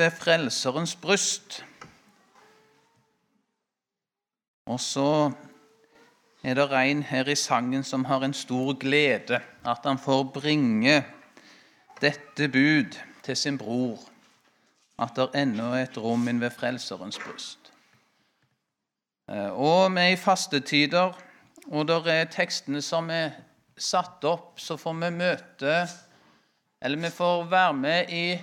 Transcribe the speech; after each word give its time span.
ved 0.00 0.10
Frelserens 0.16 0.96
bryst. 0.96 1.60
Og 4.66 4.80
så 4.80 5.32
er 6.42 6.54
det 6.56 6.68
en 6.72 7.02
her 7.02 7.28
i 7.28 7.36
sangen 7.36 7.84
som 7.84 8.04
har 8.04 8.24
en 8.24 8.34
stor 8.34 8.72
glede, 8.80 9.40
at 9.64 9.84
han 9.84 9.98
får 9.98 10.22
bringe 10.34 11.02
dette 12.00 12.48
bud 12.48 12.96
til 13.22 13.36
sin 13.36 13.58
bror, 13.58 13.98
at 14.98 15.12
det 15.16 15.28
ennå 15.36 15.72
er 15.74 15.84
et 15.88 15.98
rom 15.98 16.28
inn 16.28 16.40
ved 16.40 16.54
Frelserens 16.56 17.18
bryst. 17.20 17.72
Eh, 19.28 19.50
og 19.52 19.92
vi 19.92 20.00
er 20.00 20.14
i 20.14 20.16
fastetider, 20.16 21.12
og 21.68 21.88
det 21.88 22.00
er 22.08 22.32
tekstene 22.32 22.80
som 22.82 23.10
er 23.12 23.36
satt 23.76 24.24
opp, 24.24 24.56
så 24.60 24.76
får 24.80 24.96
vi 25.04 25.10
møte 25.10 25.76
Eller 26.82 26.96
vi 26.96 27.10
får 27.12 27.44
være 27.44 27.72
med 27.76 28.08
i 28.08 28.38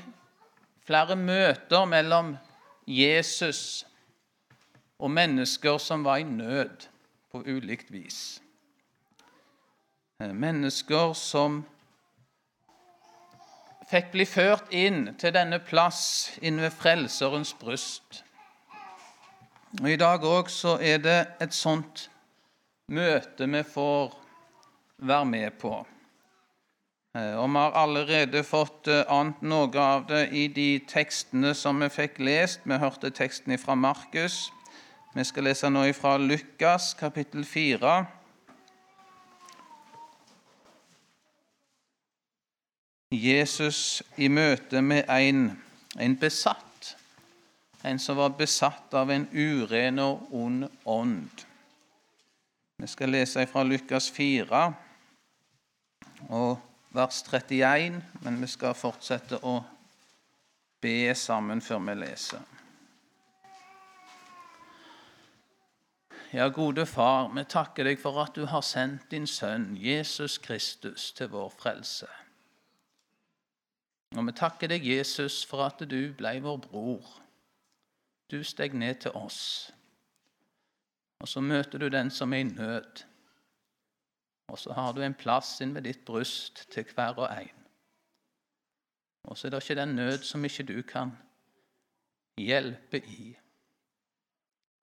flere 0.87 1.15
møter 1.19 1.85
mellom 1.85 2.35
Jesus 2.87 3.85
og 4.99 5.11
mennesker 5.11 5.77
som 5.83 6.05
var 6.07 6.21
i 6.21 6.23
nød 6.23 6.87
på 7.31 7.43
ulikt 7.43 7.91
vis. 7.91 8.41
Eh, 10.21 10.31
mennesker 10.31 11.11
som 11.13 11.59
fikk 13.91 14.13
bli 14.15 14.25
ført 14.25 14.71
inn 14.75 15.11
til 15.19 15.35
denne 15.35 15.59
plass 15.59 16.31
inne 16.41 16.67
ved 16.67 16.75
Frelserens 16.79 17.53
bryst. 17.59 18.23
Og 19.81 19.91
I 19.91 19.99
dag 19.99 20.23
òg 20.23 20.49
så 20.49 20.77
er 20.81 21.03
det 21.03 21.19
et 21.43 21.53
sånt 21.53 22.07
møte 22.87 23.45
vi 23.51 23.63
får 23.67 24.15
være 25.03 25.25
med 25.25 25.59
på. 25.59 25.75
Eh, 27.15 27.35
og 27.39 27.49
Vi 27.49 27.55
har 27.55 27.71
allerede 27.71 28.43
fått 28.43 28.87
eh, 28.87 29.05
ant 29.09 29.41
noe 29.41 29.79
av 29.79 30.07
det 30.09 30.27
i 30.31 30.47
de 30.47 30.79
tekstene 30.87 31.53
som 31.55 31.79
vi 31.81 31.89
fikk 31.89 32.19
lest. 32.19 32.65
Vi 32.65 32.77
hørte 32.77 33.09
teksten 33.09 33.57
fra 33.57 33.75
Markus. 33.75 34.51
Vi 35.15 35.23
skal 35.23 35.47
lese 35.47 35.69
nå 35.69 35.85
fra 35.93 36.17
Lukas 36.17 36.93
kapittel 36.99 37.45
4. 37.45 38.05
Jesus 43.11 44.03
i 44.17 44.27
møte 44.27 44.81
med 44.81 45.07
en, 45.07 45.61
en 45.95 46.15
besatt, 46.19 46.95
en 47.87 47.99
som 48.03 48.17
var 48.19 48.35
besatt 48.35 48.93
av 48.93 49.11
en 49.15 49.29
uren 49.31 49.99
og 50.03 50.27
ond 50.35 50.67
ånd. 50.83 51.45
Vi 52.77 52.87
skal 52.91 53.15
lese 53.15 53.47
fra 53.47 53.63
Lukas 53.63 54.11
4 54.11 54.65
og 56.27 56.66
vers 56.89 57.23
31, 57.23 58.03
men 58.21 58.41
vi 58.41 58.47
skal 58.47 58.77
fortsette 58.77 59.39
å 59.43 59.59
be 60.81 61.13
sammen 61.15 61.61
før 61.61 61.81
vi 61.87 61.97
leser. 62.01 62.45
Ja, 66.33 66.49
gode 66.51 66.85
Far, 66.85 67.29
vi 67.31 67.43
takker 67.47 67.87
deg 67.87 68.01
for 68.01 68.19
at 68.19 68.35
du 68.35 68.45
har 68.51 68.61
sendt 68.61 69.07
din 69.11 69.27
sønn 69.27 69.71
Jesus 69.79 70.37
Kristus 70.43 71.11
til 71.15 71.31
vår 71.31 71.53
frelse. 71.55 72.09
Og 74.15 74.27
vi 74.27 74.35
takker 74.35 74.71
deg, 74.71 74.83
Jesus, 74.83 75.45
for 75.47 75.63
at 75.63 75.79
du 75.79 76.01
ble 76.19 76.33
vår 76.43 76.59
bror. 76.67 77.07
Du 78.31 78.41
steg 78.43 78.75
ned 78.75 79.03
til 79.03 79.15
oss. 79.15 79.71
Og 81.23 81.31
så 81.31 81.41
møter 81.41 81.79
du 81.79 81.87
den 81.89 82.11
som 82.11 82.33
er 82.33 82.43
i 82.43 82.49
nød. 82.51 83.06
Og 84.47 84.59
så 84.59 84.73
har 84.73 84.93
du 84.93 85.01
en 85.03 85.17
plass 85.17 85.57
inn 85.61 85.73
ved 85.75 85.87
ditt 85.87 86.05
bryst 86.07 86.65
til 86.71 86.87
hver 86.95 87.19
og 87.19 87.27
en. 87.31 87.65
Og 89.27 89.37
så 89.37 89.47
er 89.47 89.51
det 89.51 89.63
ikke 89.63 89.81
den 89.81 89.95
nød 89.95 90.23
som 90.23 90.45
ikke 90.45 90.63
du 90.63 90.77
kan 90.87 91.11
hjelpe 92.39 93.01
i. 93.03 93.33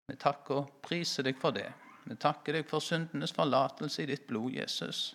Vi 0.09 0.17
takker 0.21 0.61
og 0.61 0.73
priser 0.85 1.25
deg 1.25 1.39
for 1.41 1.57
det. 1.57 1.71
Vi 2.05 2.17
takker 2.21 2.59
deg 2.59 2.67
for 2.69 2.85
syndenes 2.85 3.33
forlatelse 3.33 4.05
i 4.05 4.11
ditt 4.11 4.27
blod, 4.29 4.53
Jesus. 4.53 5.15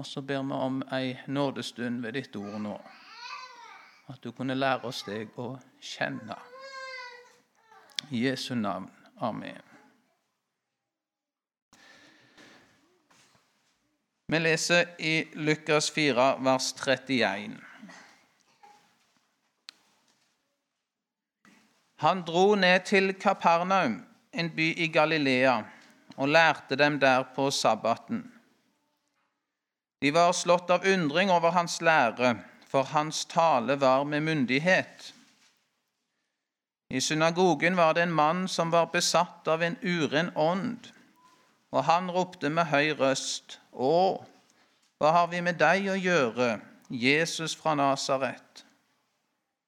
Og 0.00 0.06
så 0.08 0.22
ber 0.24 0.40
vi 0.48 0.56
om 0.56 0.80
ei 0.96 1.18
nådestund 1.28 2.00
ved 2.00 2.16
ditt 2.16 2.36
ord 2.36 2.60
nå. 2.64 2.78
At 4.08 4.24
du 4.24 4.32
kunne 4.32 4.56
lære 4.56 4.88
oss 4.88 5.02
deg 5.04 5.36
å 5.36 5.52
kjenne. 5.80 6.38
I 8.10 8.24
Jesu 8.24 8.54
navn. 8.54 8.88
Amen. 9.20 9.71
Vi 14.32 14.38
leser 14.38 14.86
i 14.98 15.28
Lukas 15.34 15.90
4, 15.90 16.36
vers 16.40 16.72
31. 16.72 17.56
Han 21.96 22.22
dro 22.24 22.54
ned 22.54 22.86
til 22.88 23.12
Kapernaum, 23.12 23.98
en 24.32 24.48
by 24.56 24.70
i 24.80 24.88
Galilea, 24.88 25.58
og 26.16 26.32
lærte 26.32 26.78
dem 26.80 26.96
der 27.00 27.26
på 27.36 27.50
sabbaten. 27.50 28.22
De 30.00 30.14
var 30.16 30.32
slått 30.32 30.72
av 30.72 30.88
undring 30.88 31.28
over 31.30 31.52
hans 31.52 31.82
lære, 31.84 32.32
for 32.64 32.88
hans 32.88 33.26
tale 33.28 33.76
var 33.76 34.08
med 34.08 34.24
myndighet. 34.30 35.12
I 36.88 37.00
synagogen 37.00 37.76
var 37.76 37.92
det 37.92 38.08
en 38.08 38.16
mann 38.16 38.48
som 38.48 38.72
var 38.72 38.88
besatt 38.96 39.48
av 39.48 39.62
en 39.62 39.76
uren 39.82 40.32
ånd, 40.34 40.88
og 41.72 41.84
han 41.84 42.10
ropte 42.12 42.50
med 42.52 42.68
høy 42.68 42.92
røst, 42.98 43.58
Å, 43.72 44.20
hva 45.00 45.10
har 45.16 45.30
vi 45.32 45.40
med 45.40 45.56
deg 45.56 45.88
å 45.88 45.96
gjøre, 45.96 46.58
Jesus 46.92 47.54
fra 47.56 47.72
Nasaret? 47.74 48.64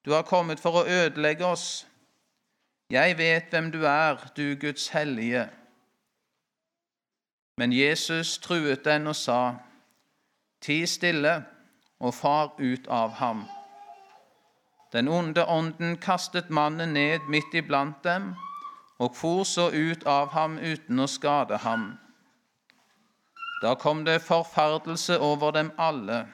Du 0.05 0.13
har 0.13 0.27
kommet 0.29 0.61
for 0.61 0.83
å 0.83 0.85
ødelegge 0.85 1.47
oss. 1.49 1.87
Jeg 2.93 3.17
vet 3.17 3.49
hvem 3.49 3.71
du 3.73 3.87
er, 3.89 4.21
du 4.37 4.53
Guds 4.61 4.91
hellige. 4.93 5.47
Men 7.57 7.73
Jesus 7.73 8.37
truet 8.39 8.85
den 8.85 9.09
og 9.09 9.17
sa, 9.17 9.57
Ti 10.61 10.85
stille 10.89 11.35
og 12.01 12.15
far 12.15 12.55
ut 12.61 12.87
av 12.89 13.17
ham. 13.21 13.45
Den 14.93 15.09
onde 15.09 15.45
ånden 15.49 15.97
kastet 15.97 16.51
mannen 16.51 16.93
ned 16.97 17.25
midt 17.29 17.57
iblant 17.57 18.05
dem 18.05 18.35
og 18.99 19.17
for 19.17 19.45
så 19.45 19.71
ut 19.71 20.07
av 20.07 20.33
ham 20.35 20.59
uten 20.59 21.01
å 21.01 21.07
skade 21.11 21.59
ham. 21.65 21.95
Da 23.63 23.75
kom 23.81 24.05
det 24.05 24.23
forferdelse 24.23 25.19
over 25.19 25.55
dem 25.57 25.73
alle. 25.79 26.27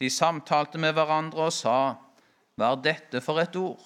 De 0.00 0.10
samtalte 0.10 0.78
med 0.78 0.96
hverandre 0.96 1.48
og 1.48 1.52
sa, 1.52 1.96
Hva 2.56 2.72
er 2.72 2.82
dette 2.84 3.20
for 3.20 3.40
et 3.40 3.56
ord? 3.56 3.82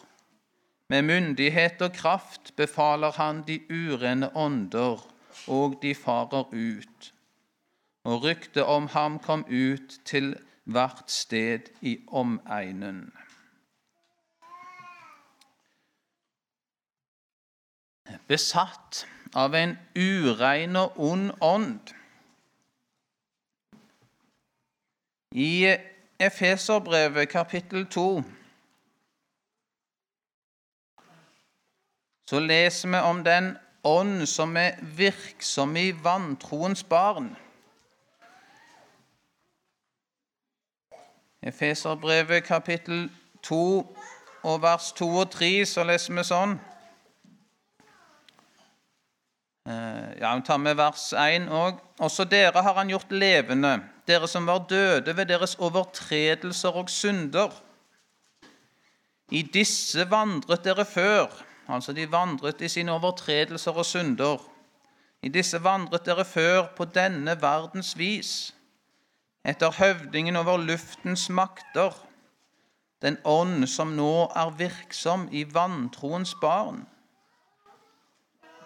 Med 0.91 1.03
myndighet 1.06 1.83
og 1.83 1.93
kraft 1.94 2.53
befaler 2.56 3.15
han 3.19 3.43
de 3.47 3.61
urene 3.71 4.31
ånder, 4.34 5.03
og 5.47 5.77
de 5.82 5.94
farer 5.94 6.47
ut. 6.53 7.11
Og 8.05 8.25
ryktet 8.25 8.65
om 8.65 8.88
ham 8.94 9.19
kom 9.19 9.44
ut 9.49 9.99
til 10.05 10.34
hvert 10.65 11.11
sted 11.11 11.71
i 11.82 11.99
omegnen. 12.06 13.11
Besatt 18.26 19.06
av 19.34 19.54
en 19.54 19.78
urein 19.94 20.76
og 20.76 20.98
ond 20.98 21.31
ånd. 21.41 21.94
I 25.34 25.76
Efeserbrevet 26.20 27.28
kapittel 27.28 27.87
2 27.87 28.22
så 32.31 32.38
leser 32.38 32.88
vi 32.88 32.99
om 32.99 33.22
den 33.25 33.56
ånd 33.84 34.26
som 34.26 34.56
er 34.56 34.76
virksom 34.82 35.76
i 35.76 35.91
vantroens 35.91 36.84
barn. 36.84 37.37
Efeserbrevet 41.43 42.44
kapittel 42.44 43.10
2 43.43 43.97
og 44.43 44.62
vers 44.62 44.93
2 44.93 45.09
og 45.09 45.31
3 45.31 45.67
så 45.67 45.85
leser 45.88 46.14
vi 46.14 46.26
sånn 46.26 46.58
Ja, 50.20 50.34
vi 50.37 50.43
tar 50.46 50.58
med 50.58 50.78
vers 50.78 51.11
1 51.12 51.49
òg. 51.49 51.78
Også 52.00 52.25
dere 52.25 52.62
har 52.62 52.75
han 52.78 52.90
gjort 52.90 53.12
levende, 53.12 53.76
dere 54.08 54.28
som 54.28 54.46
var 54.46 54.64
døde 54.70 55.17
ved 55.17 55.28
deres 55.31 55.56
overtredelser 55.58 56.76
og 56.81 56.90
synder. 56.90 57.55
I 59.31 59.43
disse 59.43 60.05
vandret 60.11 60.64
dere 60.64 60.84
før 60.84 61.31
Altså, 61.70 61.93
de 61.93 62.12
vandret 62.12 62.61
i 62.61 62.69
sine 62.69 62.93
overtredelser 62.93 63.72
og 63.72 63.87
synder. 63.87 64.38
I 65.22 65.28
disse 65.28 65.61
vandret 65.62 66.06
dere 66.06 66.25
før 66.25 66.66
på 66.76 66.84
denne 66.84 67.37
verdens 67.43 67.93
vis, 67.99 68.55
etter 69.44 69.76
høvdingen 69.78 70.37
over 70.37 70.56
luftens 70.56 71.28
makter, 71.31 71.94
den 73.02 73.19
ånd 73.25 73.69
som 73.70 73.94
nå 73.96 74.32
er 74.37 74.50
virksom 74.58 75.28
i 75.32 75.44
vantroens 75.55 76.34
barn. 76.40 76.82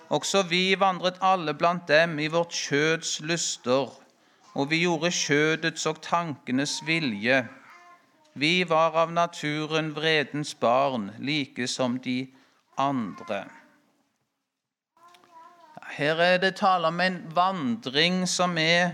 Også 0.09 0.43
vi 0.43 0.75
vandret 0.81 1.19
alle 1.23 1.55
blant 1.55 1.89
dem 1.89 2.19
i 2.19 2.27
vårt 2.29 2.53
kjøds 2.53 3.21
lyster, 3.21 3.89
og 4.55 4.71
vi 4.71 4.83
gjorde 4.85 5.11
kjødets 5.11 5.87
og 5.87 6.03
tankenes 6.03 6.83
vilje. 6.87 7.49
Vi 8.35 8.69
var 8.69 8.97
av 8.99 9.13
naturen 9.13 9.95
vredens 9.95 10.55
barn, 10.55 11.11
like 11.19 11.67
som 11.67 11.99
de 11.99 12.27
andre. 12.79 13.45
Her 15.95 16.21
er 16.21 16.39
det 16.39 16.57
tale 16.57 16.91
om 16.91 17.01
en 17.01 17.21
vandring 17.35 18.25
som 18.29 18.59
er 18.59 18.91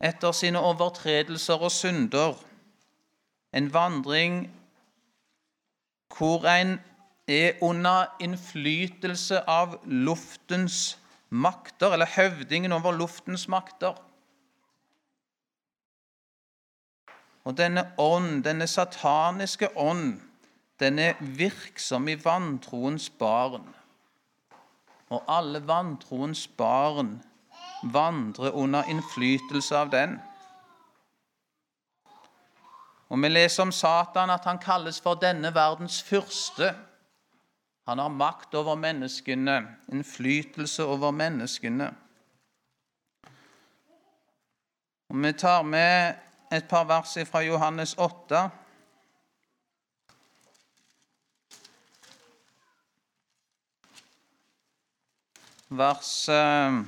etter 0.00 0.32
sine 0.32 0.60
overtredelser 0.60 1.60
og 1.60 1.72
synder. 1.72 2.36
En 3.52 3.68
vandring 3.72 4.46
hvor 6.16 6.46
en 6.48 6.78
er 7.26 7.58
under 7.62 8.06
innflytelse 8.20 9.42
av 9.48 9.78
luftens 9.84 10.98
makter, 11.28 11.92
eller 11.92 12.06
høvdingen 12.16 12.72
over 12.72 12.92
luftens 12.92 13.48
makter. 13.48 13.96
Og 17.46 17.54
denne 17.58 17.92
ånd, 17.98 18.44
denne 18.44 18.66
sataniske 18.66 19.76
ånd, 19.78 20.20
den 20.80 20.98
er 20.98 21.14
virksom 21.20 22.08
i 22.08 22.16
vantroens 22.24 23.10
barn. 23.10 23.66
Og 25.08 25.22
alle 25.28 25.62
vantroens 25.66 26.48
barn 26.48 27.22
vandrer 27.82 28.50
under 28.50 28.82
innflytelse 28.90 29.76
av 29.76 29.90
den. 29.90 30.18
Og 33.08 33.22
Vi 33.22 33.28
leser 33.28 33.62
om 33.62 33.72
Satan 33.72 34.30
at 34.30 34.44
han 34.44 34.58
kalles 34.58 35.00
for 35.00 35.14
denne 35.14 35.54
verdens 35.54 36.02
fyrste. 36.02 36.74
Han 37.86 37.98
har 37.98 38.08
makt 38.08 38.54
over 38.54 38.74
menneskene, 38.74 39.60
innflytelse 39.94 40.84
over 40.84 41.12
menneskene. 41.14 41.92
Og 45.08 45.22
Vi 45.22 45.32
tar 45.32 45.62
med 45.62 46.16
et 46.50 46.66
par 46.68 46.84
vers 46.84 47.14
fra 47.30 47.44
Johannes 47.46 47.94
8. 47.94 48.50
Vers 55.68 56.28
eh, 56.28 56.82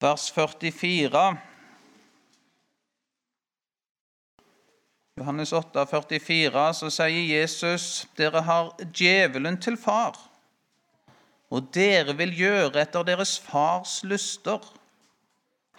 Vers 0.00 0.30
44. 0.30 1.47
Johannes 5.18 5.52
8, 5.52 5.86
44, 5.86 6.74
så 6.78 6.88
sier 6.94 7.24
Jesus, 7.26 8.06
dere 8.18 8.44
har 8.46 8.68
djevelen 8.94 9.56
til 9.58 9.74
far, 9.80 10.14
og 11.50 11.72
dere 11.74 12.14
vil 12.18 12.36
gjøre 12.38 12.84
etter 12.84 13.06
deres 13.08 13.32
fars 13.42 13.98
lyster. 14.06 14.62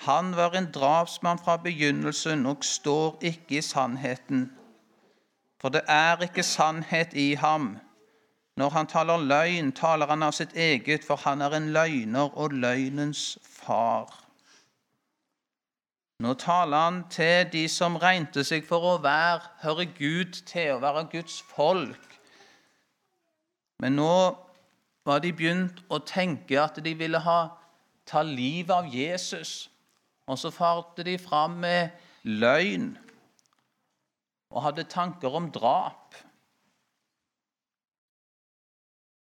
Han 0.04 0.34
var 0.36 0.58
en 0.58 0.68
drapsmann 0.76 1.40
fra 1.40 1.56
begynnelsen 1.64 2.46
og 2.50 2.66
står 2.68 3.20
ikke 3.32 3.60
i 3.60 3.64
sannheten. 3.64 4.50
For 5.62 5.72
det 5.72 5.86
er 5.88 6.20
ikke 6.26 6.44
sannhet 6.44 7.14
i 7.14 7.34
ham. 7.40 7.78
Når 8.60 8.76
han 8.76 8.88
taler 8.92 9.24
løgn, 9.24 9.72
taler 9.72 10.08
han 10.12 10.24
av 10.24 10.36
sitt 10.36 10.56
eget, 10.56 11.06
for 11.08 11.20
han 11.24 11.44
er 11.46 11.56
en 11.56 11.72
løgner 11.76 12.36
og 12.36 12.56
løgnens 12.60 13.38
far. 13.44 14.12
Nå 16.20 16.34
taler 16.34 16.78
han 16.78 17.04
til 17.10 17.48
de 17.52 17.62
som 17.72 17.96
regnet 17.96 18.42
seg 18.44 18.66
for 18.68 18.84
å 18.84 18.96
være, 19.00 19.40
høre 19.62 19.86
Gud 19.96 20.42
til, 20.50 20.74
å 20.74 20.82
være 20.84 21.06
Guds 21.14 21.38
folk. 21.48 22.18
Men 23.80 23.96
nå 23.96 24.16
var 25.08 25.24
de 25.24 25.32
begynt 25.32 25.80
å 25.88 26.02
tenke 26.04 26.60
at 26.60 26.82
de 26.84 26.94
ville 27.00 27.24
ha, 27.24 27.40
ta 28.04 28.26
livet 28.28 28.76
av 28.76 28.92
Jesus. 28.92 29.70
Og 30.28 30.42
så 30.44 30.52
farte 30.52 31.08
de 31.08 31.16
fram 31.18 31.56
med 31.64 31.96
løgn 32.28 32.92
og 34.52 34.64
hadde 34.66 34.90
tanker 34.92 35.40
om 35.40 35.48
drap. 35.56 36.20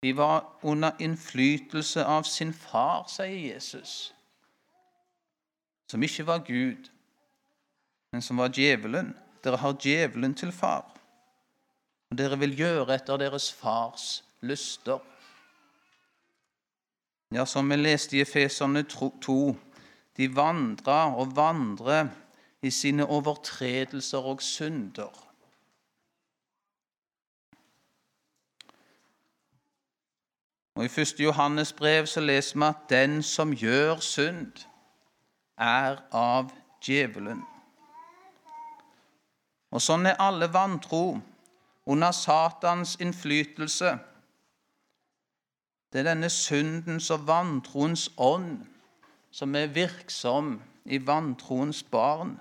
De 0.03 0.17
var 0.19 0.51
under 0.67 0.99
innflytelse 0.99 2.03
av 2.03 2.27
sin 2.27 2.51
far, 2.53 3.07
sier 3.07 3.39
Jesus 3.55 4.09
som 5.89 6.03
ikke 6.03 6.27
var 6.27 6.39
Gud, 6.47 6.91
men 8.13 8.23
som 8.23 8.39
var 8.39 8.53
djevelen. 8.53 9.15
Dere 9.45 9.57
har 9.57 9.77
djevelen 9.81 10.35
til 10.35 10.53
far, 10.53 10.85
og 12.11 12.19
dere 12.19 12.39
vil 12.39 12.57
gjøre 12.59 12.95
etter 12.95 13.21
deres 13.21 13.53
fars 13.53 14.25
lyster. 14.41 14.99
Ja, 17.33 17.45
som 17.45 17.71
vi 17.71 17.77
leste 17.77 18.17
i 18.17 18.23
Efeserne 18.25 18.83
2, 18.83 19.57
de 20.17 20.29
vandra 20.37 21.15
og 21.15 21.37
vandrer 21.37 22.09
i 22.63 22.71
sine 22.71 23.07
overtredelser 23.07 24.19
og 24.19 24.43
synder. 24.43 25.13
Og 30.79 30.85
I 30.85 31.01
1. 31.01 31.21
Johannes 31.21 31.73
brev 31.73 32.07
så 32.07 32.21
leser 32.21 32.59
vi 32.59 32.65
at 32.65 32.83
den 32.91 33.23
som 33.23 33.55
gjør 33.55 33.99
synd, 34.01 34.53
er 35.59 35.99
av 36.15 36.53
djevelen. 36.85 37.43
Og 39.75 39.83
sånn 39.85 40.09
er 40.09 40.21
alle 40.23 40.49
vantro 40.53 41.19
under 41.89 42.13
Satans 42.13 42.97
innflytelse. 43.01 43.97
Det 45.93 46.03
er 46.03 46.11
denne 46.11 46.31
syndens 46.33 47.11
og 47.13 47.27
vantroens 47.29 48.09
ånd 48.17 48.65
som 49.33 49.55
er 49.57 49.73
virksom 49.73 50.57
i 50.89 51.01
vantroens 51.05 51.83
barn. 51.85 52.37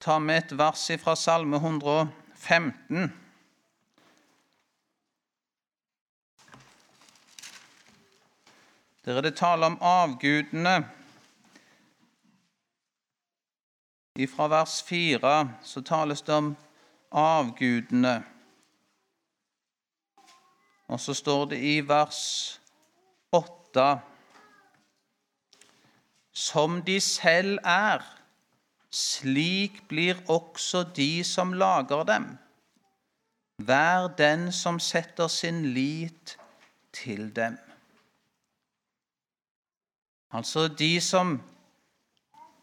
Ta 0.00 0.18
med 0.18 0.44
et 0.44 0.54
vers 0.58 0.86
fra 1.02 1.14
Salme 1.18 1.58
115. 1.60 3.10
Der 9.04 9.16
er 9.16 9.20
det 9.20 9.36
tale 9.36 9.66
om 9.66 9.78
avgudene. 9.80 10.90
Fra 14.28 14.48
vers 14.52 14.82
4 14.82 15.54
så 15.64 15.80
tales 15.80 16.22
det 16.22 16.34
om 16.34 16.56
avgudene. 17.10 18.24
Og 20.88 21.00
så 21.00 21.14
står 21.14 21.44
det 21.44 21.60
i 21.64 21.80
vers 21.88 22.60
8 23.32 24.00
Som 26.32 26.82
de 26.82 27.00
selv 27.00 27.58
er, 27.64 28.04
slik 28.90 29.88
blir 29.88 30.20
også 30.28 30.82
de 30.96 31.24
som 31.24 31.52
lager 31.52 32.04
dem. 32.04 32.28
Vær 33.58 34.08
den 34.18 34.52
som 34.52 34.78
setter 34.78 35.28
sin 35.28 35.64
lit 35.72 36.36
til 36.92 37.36
dem. 37.36 37.58
Altså 40.32 40.68
de 40.68 41.00
som 41.00 41.40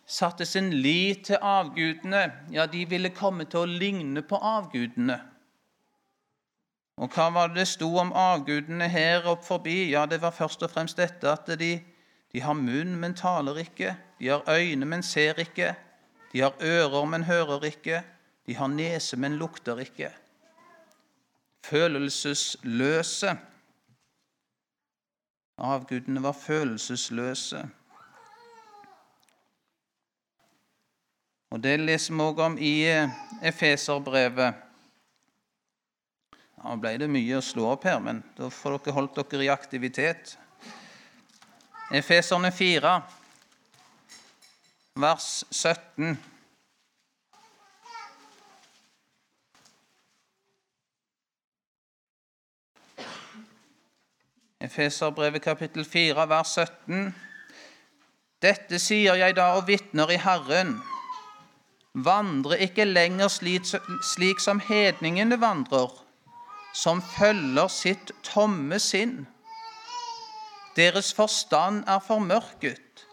satte 0.07 0.45
sin 0.45 0.71
lit 0.71 1.25
til 1.27 1.41
avgudene, 1.41 2.31
ja, 2.51 2.65
de 2.65 2.85
ville 2.87 3.11
komme 3.11 3.45
til 3.45 3.65
å 3.65 3.71
ligne 3.71 4.23
på 4.23 4.39
avgudene. 4.39 5.19
Og 6.97 7.13
hva 7.13 7.27
var 7.29 7.51
det 7.51 7.61
det 7.61 7.67
sto 7.69 7.89
om 8.01 8.13
avgudene 8.15 8.87
her 8.89 9.27
opp 9.29 9.43
forbi? 9.45 9.91
Ja, 9.91 10.05
det 10.09 10.21
var 10.23 10.33
først 10.33 10.63
og 10.65 10.71
fremst 10.71 10.97
dette 10.97 11.29
at 11.29 11.51
de, 11.59 11.75
de 12.33 12.41
har 12.41 12.57
munn, 12.57 12.95
men 12.97 13.13
taler 13.17 13.59
ikke. 13.61 13.93
De 14.17 14.31
har 14.31 14.47
øyne, 14.49 14.85
men 14.85 15.03
ser 15.03 15.37
ikke. 15.43 15.75
De 16.31 16.41
har 16.41 16.55
ører, 16.63 17.05
men 17.05 17.27
hører 17.27 17.67
ikke. 17.69 18.01
De 18.47 18.55
har 18.55 18.71
nese, 18.71 19.19
men 19.19 19.37
lukter 19.37 19.83
ikke. 19.83 20.09
Følelsesløse. 21.67 23.35
Avgudene 25.57 26.21
var 26.23 26.37
følelsesløse. 26.37 27.63
Og 31.49 31.63
Det 31.63 31.79
leser 31.79 32.13
vi 32.13 32.21
også 32.21 32.43
om 32.45 32.57
i 32.57 32.73
eh, 32.85 33.09
Efeserbrevet. 33.41 34.53
Nå 36.57 36.75
ble 36.81 36.91
det 37.01 37.07
mye 37.09 37.39
å 37.39 37.45
slå 37.45 37.71
opp 37.71 37.87
her, 37.87 37.99
men 38.03 38.19
da 38.37 38.49
får 38.53 38.77
dere 38.83 38.95
holdt 38.97 39.21
dere 39.31 39.45
i 39.47 39.49
aktivitet. 39.53 40.35
Efeserne 41.95 42.51
4, 42.51 42.93
vers 44.99 45.29
17. 45.49 46.17
Efeserbrevet 54.61 55.41
kapittel 55.41 55.85
4, 55.85 56.29
vers 56.29 56.47
17. 56.47 57.15
Dette 58.41 58.79
sier 58.81 59.13
jeg 59.19 59.35
da 59.37 59.51
og 59.53 59.67
vitner 59.67 60.09
i 60.09 60.17
Herren. 60.17 60.71
Vandre 61.93 62.57
ikke 62.65 62.87
lenger 62.89 63.29
slik 63.29 64.41
som 64.41 64.61
hedningene 64.65 65.37
vandrer, 65.41 65.93
som 66.73 67.03
følger 67.05 67.69
sitt 67.69 68.15
tomme 68.25 68.79
sinn. 68.81 69.27
Deres 70.73 71.13
forstand 71.13 71.83
er 71.85 72.01
formørket. 72.01 73.05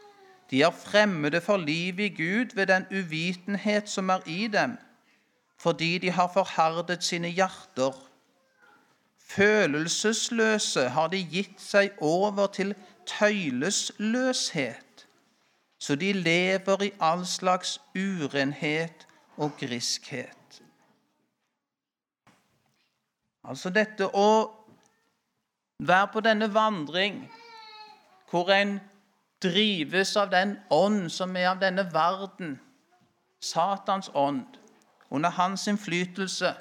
De 0.48 0.62
er 0.64 0.72
fremmede 0.72 1.44
for 1.44 1.60
livet 1.60 2.08
i 2.08 2.14
Gud 2.22 2.56
ved 2.56 2.72
den 2.72 2.88
uvitenhet 2.88 3.88
som 3.88 4.08
er 4.08 4.24
i 4.24 4.48
dem, 4.48 4.78
fordi 5.60 5.98
de 5.98 6.10
har 6.10 6.32
forherdet 6.32 7.04
sine 7.04 7.28
hjerter. 7.28 7.92
Følelsesløse 9.24 10.88
har 10.88 11.08
de 11.08 11.24
gitt 11.30 11.60
seg 11.60 11.90
over 12.00 12.46
til 12.46 12.74
tøylesløshet, 13.06 15.06
så 15.78 15.96
de 15.96 16.12
lever 16.12 16.82
i 16.82 16.90
all 17.00 17.26
slags 17.26 17.80
urenhet 17.96 19.06
og 19.36 19.52
griskhet. 19.60 20.62
Altså 23.44 23.70
dette 23.70 24.08
å 24.16 24.28
være 25.84 26.08
på 26.12 26.20
denne 26.24 26.48
vandring 26.54 27.24
hvor 28.30 28.48
en 28.52 28.78
drives 29.44 30.14
av 30.16 30.30
den 30.32 30.56
ånd 30.72 31.10
som 31.12 31.36
er 31.36 31.50
av 31.52 31.60
denne 31.60 31.84
verden, 31.92 32.56
Satans 33.44 34.08
ånd, 34.14 34.46
under 35.10 35.30
hans 35.30 35.66
innflytelse. 35.68 36.54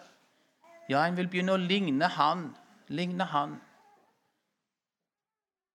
Ja, 0.94 1.08
en 1.08 1.16
vil 1.18 1.26
begynne 1.26 1.56
å 1.56 1.58
ligne 1.58 2.06
han, 2.06 2.52
ligne 2.94 3.26
han. 3.26 3.56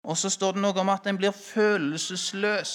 Og 0.07 0.15
så 0.17 0.31
står 0.31 0.55
det 0.55 0.63
noe 0.63 0.79
om 0.79 0.93
at 0.93 1.09
en 1.11 1.19
blir 1.19 1.35
følelsesløs. 1.35 2.75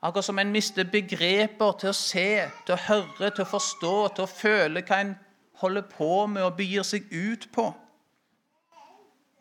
Akkurat 0.00 0.24
som 0.24 0.40
en 0.40 0.54
mister 0.54 0.88
begreper 0.88 1.76
til 1.82 1.92
å 1.92 1.98
se, 1.98 2.30
til 2.64 2.72
å 2.72 2.80
høre, 2.86 3.28
til 3.28 3.44
å 3.44 3.50
forstå, 3.50 3.94
til 4.16 4.24
å 4.24 4.32
føle 4.32 4.84
hva 4.88 5.02
en 5.04 5.14
holder 5.60 5.84
på 5.92 6.10
med 6.32 6.46
og 6.46 6.56
begir 6.56 6.86
seg 6.88 7.12
ut 7.12 7.48
på. 7.52 7.68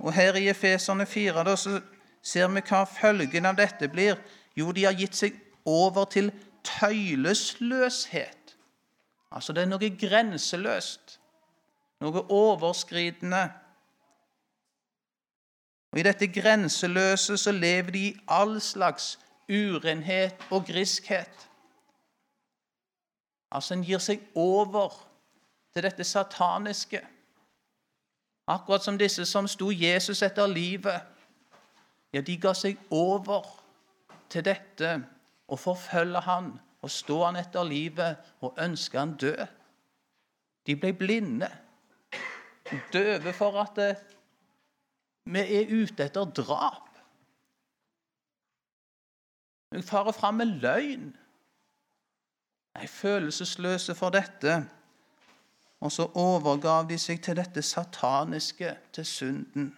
Og 0.03 0.13
Her 0.19 0.35
i 0.35 0.49
Efeserne 0.51 1.07
4 1.07 1.47
da, 1.47 1.55
så 1.55 1.79
ser 2.19 2.51
vi 2.51 2.65
hva 2.67 2.83
følgen 2.89 3.47
av 3.47 3.55
dette 3.55 3.87
blir. 3.87 4.19
Jo, 4.55 4.75
de 4.75 4.83
har 4.83 4.99
gitt 4.99 5.15
seg 5.15 5.39
over 5.63 6.11
til 6.11 6.33
tøylesløshet. 6.67 8.44
Altså 9.35 9.53
det 9.53 9.65
er 9.65 9.69
noe 9.69 9.89
grenseløst, 9.99 11.19
noe 12.01 12.23
overskridende. 12.31 13.43
Og 15.91 15.99
I 15.99 16.05
dette 16.07 16.27
grenseløse 16.31 17.37
så 17.37 17.51
lever 17.51 17.91
de 17.91 18.05
i 18.07 18.15
all 18.27 18.61
slags 18.61 19.17
urenhet 19.49 20.47
og 20.51 20.65
griskhet. 20.65 21.49
Altså 23.51 23.73
En 23.73 23.83
gir 23.83 23.99
seg 24.03 24.23
over 24.35 24.95
til 25.73 25.83
dette 25.83 26.03
sataniske. 26.03 27.01
Akkurat 28.47 28.83
som 28.83 28.97
disse 28.97 29.25
som 29.25 29.47
sto 29.47 29.71
Jesus 29.71 30.21
etter 30.21 30.47
livet. 30.47 31.01
Ja, 32.13 32.21
de 32.21 32.37
ga 32.37 32.53
seg 32.53 32.77
over 32.91 33.43
til 34.29 34.45
dette 34.45 35.01
og 35.47 35.59
forfølge 35.59 36.19
han 36.19 36.53
og 36.85 36.91
stå 36.93 37.15
han 37.23 37.39
etter 37.39 37.65
livet 37.65 38.17
og 38.45 38.59
ønske 38.61 38.99
han 38.99 39.15
død. 39.17 39.45
De 40.65 40.75
ble 40.77 40.91
blinde, 40.93 41.49
døve 42.93 43.33
for 43.33 43.57
at 43.61 43.81
eh, 43.81 44.03
vi 45.25 45.41
er 45.41 45.71
ute 45.73 46.05
etter 46.05 46.29
drap. 46.29 46.89
Vi 49.73 49.81
farer 49.81 50.13
fram 50.13 50.37
med 50.41 50.53
løgn. 50.61 51.07
Nei, 52.75 52.87
følelsesløse 52.87 53.95
for 53.97 54.13
dette. 54.13 54.59
Og 55.81 55.91
så 55.91 56.05
overgav 56.13 56.85
de 56.89 56.99
seg 57.01 57.23
til 57.25 57.37
dette 57.37 57.61
sataniske, 57.65 58.75
til 58.93 59.05
synden. 59.05 59.71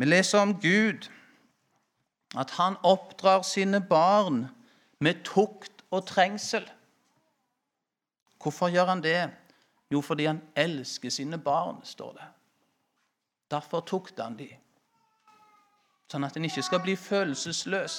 Vi 0.00 0.08
leser 0.08 0.40
om 0.40 0.54
Gud, 0.60 1.08
at 2.38 2.50
han 2.50 2.76
oppdrar 2.82 3.42
sine 3.42 3.80
barn 3.80 4.46
med 5.00 5.24
tukt 5.24 5.84
og 5.90 6.06
trengsel. 6.06 6.64
Hvorfor 8.42 8.68
gjør 8.72 8.86
han 8.86 9.02
det? 9.02 9.30
Jo, 9.92 10.00
fordi 10.00 10.24
han 10.24 10.40
elsker 10.56 11.10
sine 11.10 11.38
barn, 11.38 11.80
står 11.84 12.12
det. 12.12 12.28
Derfor 13.50 13.80
tukter 13.80 14.24
han 14.24 14.38
de. 14.38 14.48
Sånn 16.08 16.24
at 16.24 16.36
en 16.36 16.48
ikke 16.48 16.64
skal 16.64 16.80
bli 16.84 16.96
følelsesløs, 16.96 17.96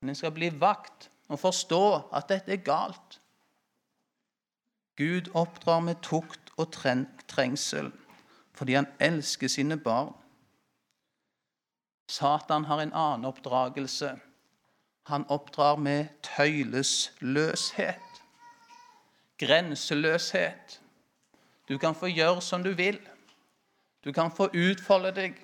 men 0.00 0.12
en 0.12 0.18
skal 0.18 0.34
bli 0.34 0.50
vakt 0.58 1.08
og 1.30 1.38
forstå 1.38 1.84
at 2.14 2.28
dette 2.30 2.52
er 2.52 2.64
galt. 2.66 3.20
Gud 4.98 5.30
oppdrar 5.38 5.80
med 5.80 6.02
tukt 6.02 6.52
og 6.58 6.72
trengsel 6.74 7.92
fordi 8.52 8.74
han 8.76 8.86
elsker 9.00 9.48
sine 9.48 9.78
barn. 9.80 10.12
Satan 12.08 12.64
har 12.64 12.82
en 12.82 12.92
annen 12.92 13.24
oppdragelse. 13.24 14.18
Han 15.02 15.26
oppdrar 15.28 15.76
med 15.76 16.06
tøylesløshet, 16.22 18.22
grenseløshet. 19.38 20.80
Du 21.68 21.78
kan 21.78 21.94
få 21.94 22.06
gjøre 22.06 22.42
som 22.42 22.62
du 22.62 22.70
vil. 22.78 23.00
Du 24.04 24.12
kan 24.12 24.30
få 24.30 24.48
utfolde 24.54 25.10
deg. 25.14 25.34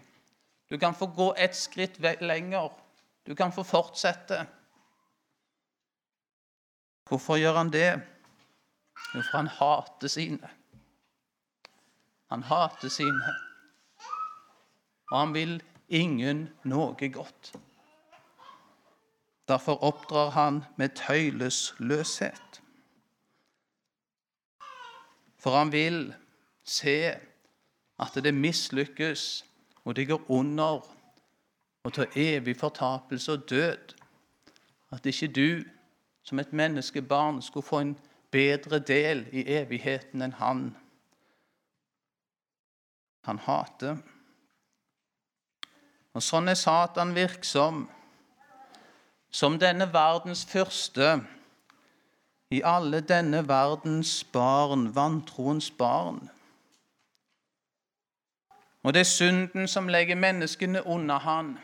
Du 0.71 0.79
kan 0.79 0.95
få 0.95 1.07
gå 1.07 1.35
et 1.39 1.57
skritt 1.57 1.99
lenger. 2.21 2.71
Du 3.27 3.35
kan 3.35 3.53
få 3.53 3.63
fortsette. 3.63 4.47
Hvorfor 7.09 7.37
gjør 7.37 7.57
han 7.57 7.73
det? 7.73 8.01
Jo, 9.15 9.23
for 9.23 9.37
han 9.37 9.49
hater 9.49 10.09
sine. 10.09 10.51
Han 12.29 12.43
hater 12.43 12.93
sine. 12.93 13.35
Og 15.11 15.19
han 15.19 15.35
vil 15.35 15.63
ingen 15.89 16.49
noe 16.65 17.09
godt. 17.13 17.53
Derfor 19.49 19.83
oppdrar 19.85 20.31
han 20.31 20.65
med 20.77 20.89
tøylesløshet. 20.89 22.63
For 25.39 25.57
han 25.57 25.73
vil 25.73 26.15
se 26.65 27.15
at 27.99 28.15
det 28.15 28.35
mislykkes, 28.35 29.45
og 29.85 29.97
det 29.97 30.09
går 30.09 30.31
under 30.31 30.95
og 31.85 31.93
til 31.93 32.07
evig 32.17 32.57
fortapelse 32.57 33.33
og 33.33 33.51
død. 33.51 33.95
At 34.93 35.07
ikke 35.07 35.29
du 35.29 35.63
som 36.23 36.39
et 36.39 36.53
menneskebarn 36.53 37.43
skulle 37.43 37.67
få 37.67 37.81
en 37.81 37.99
bedre 38.31 38.79
del 38.79 39.27
i 39.33 39.45
evigheten 39.47 40.23
enn 40.23 40.33
han. 40.37 40.77
Han 43.25 43.39
hater. 43.39 43.97
Og 46.19 46.23
sånn 46.27 46.51
er 46.51 46.57
Satan 46.59 47.13
virksom, 47.15 47.85
som 49.31 49.59
denne 49.63 49.87
verdens 49.95 50.41
første 50.51 51.13
i 52.51 52.59
alle 52.67 53.05
denne 53.07 53.45
verdens 53.47 54.25
barn, 54.33 54.89
vantroens 54.97 55.69
barn. 55.71 56.19
Og 58.83 58.97
det 58.97 59.05
er 59.05 59.11
synden 59.13 59.71
som 59.71 59.87
legger 59.95 60.19
menneskene 60.19 60.83
under 60.91 61.23
han, 61.23 61.55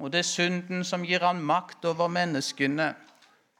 og 0.00 0.14
det 0.14 0.22
er 0.22 0.30
synden 0.30 0.88
som 0.88 1.04
gir 1.04 1.26
han 1.26 1.44
makt 1.44 1.84
over 1.92 2.08
menneskene. 2.08 2.94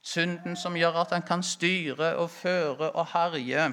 Synden 0.00 0.56
som 0.56 0.80
gjør 0.80 1.02
at 1.02 1.12
han 1.12 1.28
kan 1.28 1.44
styre 1.44 2.14
og 2.16 2.30
føre 2.30 2.88
og 2.94 3.12
herje. 3.12 3.68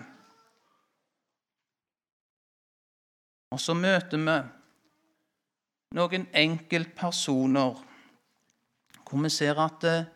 Og 3.55 3.63
så 3.63 3.77
møter 3.79 4.19
vi 4.27 4.39
noen 5.95 6.27
enkeltpersoner 6.35 7.83
hvor 9.05 9.21
vi 9.21 9.29
ser 9.29 9.59
at 9.61 9.83
eh, 9.85 10.07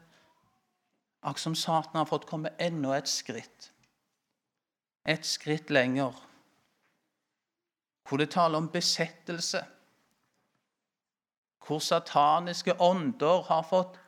akkurat 1.22 1.40
som 1.40 1.56
Satan 1.56 2.00
har 2.00 2.08
fått 2.10 2.26
komme 2.28 2.50
enda 2.60 2.96
et 2.98 3.08
skritt. 3.08 3.72
Et 5.06 5.26
skritt 5.26 5.70
lenger. 5.70 6.16
Hvor 8.08 8.18
det 8.18 8.32
taler 8.34 8.58
om 8.58 8.70
besettelse. 8.70 9.62
Hvor 11.68 11.80
sataniske 11.80 12.74
ånder 12.82 13.46
har 13.48 13.64
fått 13.70 14.00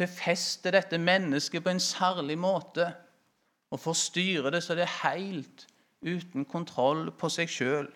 befeste 0.00 0.72
dette 0.72 0.98
mennesket 0.98 1.62
på 1.62 1.70
en 1.70 1.80
særlig 1.80 2.38
måte 2.40 2.88
og 3.70 3.80
forstyrre 3.80 4.50
det 4.50 4.62
så 4.64 4.74
det 4.74 4.86
er 4.86 5.00
helt 5.04 5.66
uten 6.00 6.46
kontroll 6.48 7.10
på 7.12 7.28
seg 7.28 7.50
sjøl. 7.52 7.90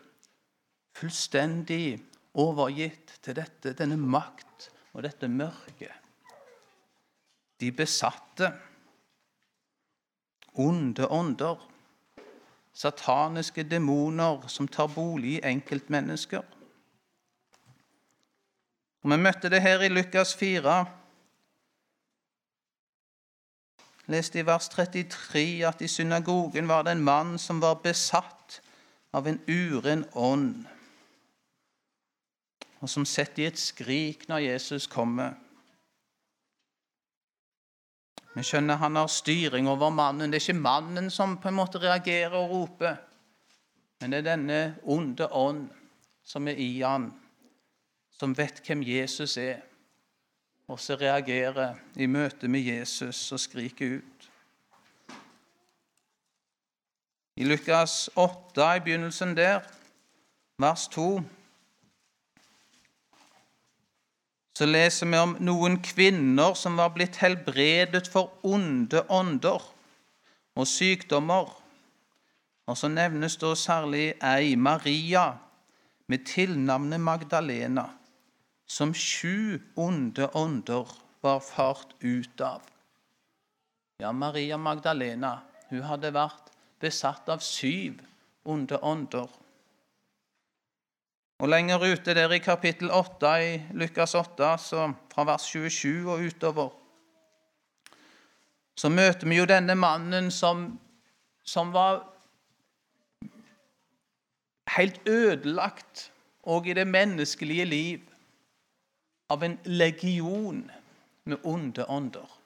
Fullstendig 0.94 2.13
overgitt 2.34 3.18
til 3.22 3.36
dette, 3.38 3.74
denne 3.78 3.96
makt 3.96 4.70
og 4.94 5.04
dette 5.06 5.28
mørket. 5.28 5.92
De 7.60 7.70
besatte, 7.72 8.50
onde 10.54 11.06
ånder, 11.08 11.62
sataniske 12.74 13.62
demoner 13.70 14.48
som 14.50 14.68
tar 14.68 14.90
bolig 14.94 15.36
i 15.38 15.44
enkeltmennesker. 15.46 16.42
Og 19.04 19.10
Vi 19.10 19.16
møtte 19.16 19.50
det 19.50 19.62
her 19.62 19.82
i 19.84 19.92
Lukas 19.92 20.34
4 20.34 20.84
leste 24.06 24.40
i 24.40 24.46
vers 24.46 24.68
33 24.68 25.64
at 25.66 25.80
i 25.80 25.88
synagogen 25.88 26.68
var 26.68 26.84
det 26.84 26.96
en 26.96 27.04
mann 27.04 27.38
som 27.38 27.60
var 27.62 27.80
besatt 27.84 28.60
av 29.14 29.28
en 29.28 29.40
uren 29.48 30.04
ånd, 30.12 30.64
og 32.84 32.90
som 32.92 33.06
setter 33.08 33.40
i 33.40 33.48
et 33.48 33.56
skrik 33.56 34.26
når 34.28 34.42
Jesus 34.44 34.84
kommer. 34.92 35.32
Vi 38.34 38.42
skjønner 38.44 38.76
han 38.76 38.98
har 38.98 39.08
styring 39.08 39.70
over 39.70 39.94
mannen. 39.94 40.28
Det 40.28 40.36
er 40.36 40.44
ikke 40.44 40.60
mannen 40.66 41.06
som 41.10 41.38
på 41.40 41.48
en 41.48 41.56
måte 41.56 41.80
reagerer 41.80 42.34
og 42.36 42.50
roper, 42.50 42.98
men 44.02 44.12
det 44.12 44.18
er 44.20 44.26
denne 44.26 44.58
onde 44.84 45.30
ånd 45.32 45.62
som 46.28 46.50
er 46.50 46.60
i 46.60 46.82
han, 46.82 47.06
som 48.12 48.34
vet 48.36 48.60
hvem 48.66 48.82
Jesus 48.84 49.38
er, 49.40 49.62
og 50.68 50.76
som 50.80 51.00
reagerer 51.00 51.78
i 51.96 52.08
møte 52.10 52.50
med 52.52 52.68
Jesus 52.68 53.22
og 53.32 53.40
skriker 53.40 53.96
ut. 54.02 54.28
I 57.40 57.48
Lukas 57.48 58.10
8, 58.12 58.68
i 58.76 58.84
begynnelsen 58.84 59.32
der, 59.38 59.64
vers 60.60 60.84
2 60.92 61.22
så 64.54 64.66
leser 64.68 65.10
vi 65.10 65.18
om 65.18 65.34
noen 65.42 65.80
kvinner 65.82 66.54
som 66.54 66.78
var 66.78 66.92
blitt 66.94 67.18
helbredet 67.22 68.06
for 68.10 68.36
onde 68.46 69.02
ånder 69.10 69.62
og 70.54 70.68
sykdommer. 70.70 71.50
Og 72.70 72.78
så 72.78 72.88
nevnes 72.88 73.34
da 73.42 73.50
særlig 73.58 74.12
ei, 74.22 74.54
Maria, 74.56 75.34
med 76.06 76.22
tilnavnet 76.28 77.00
Magdalena, 77.00 77.88
som 78.66 78.94
sju 78.94 79.58
onde 79.76 80.28
ånder 80.36 80.88
var 81.24 81.40
fart 81.42 81.96
ut 82.04 82.40
av. 82.44 82.62
Ja, 83.98 84.12
Maria 84.12 84.56
Magdalena 84.60 85.38
hun 85.70 85.82
hadde 85.88 86.12
vært 86.14 86.52
besatt 86.82 87.28
av 87.32 87.42
syv 87.42 87.98
onde 88.44 88.78
ånder. 88.84 89.28
Og 91.38 91.48
Lenger 91.48 91.82
ute 91.82 92.14
der 92.14 92.32
i 92.32 92.38
kapittel 92.38 92.90
8 92.90 93.30
i 93.42 93.62
Lukas 93.74 94.14
8, 94.14 94.58
så 94.58 94.92
fra 95.12 95.24
vers 95.24 95.42
27 95.42 96.12
og 96.12 96.18
utover, 96.18 96.70
så 98.76 98.88
møter 98.88 99.28
vi 99.28 99.38
jo 99.38 99.46
denne 99.46 99.74
mannen 99.74 100.30
som, 100.30 100.66
som 101.42 101.72
var 101.74 102.02
helt 104.76 105.00
ødelagt 105.08 106.10
òg 106.46 106.70
i 106.70 106.76
det 106.76 106.86
menneskelige 106.86 107.64
liv 107.64 108.00
av 109.30 109.42
en 109.42 109.58
legion 109.64 110.64
med 111.24 111.38
onde 111.44 111.86
ånder. 111.88 112.40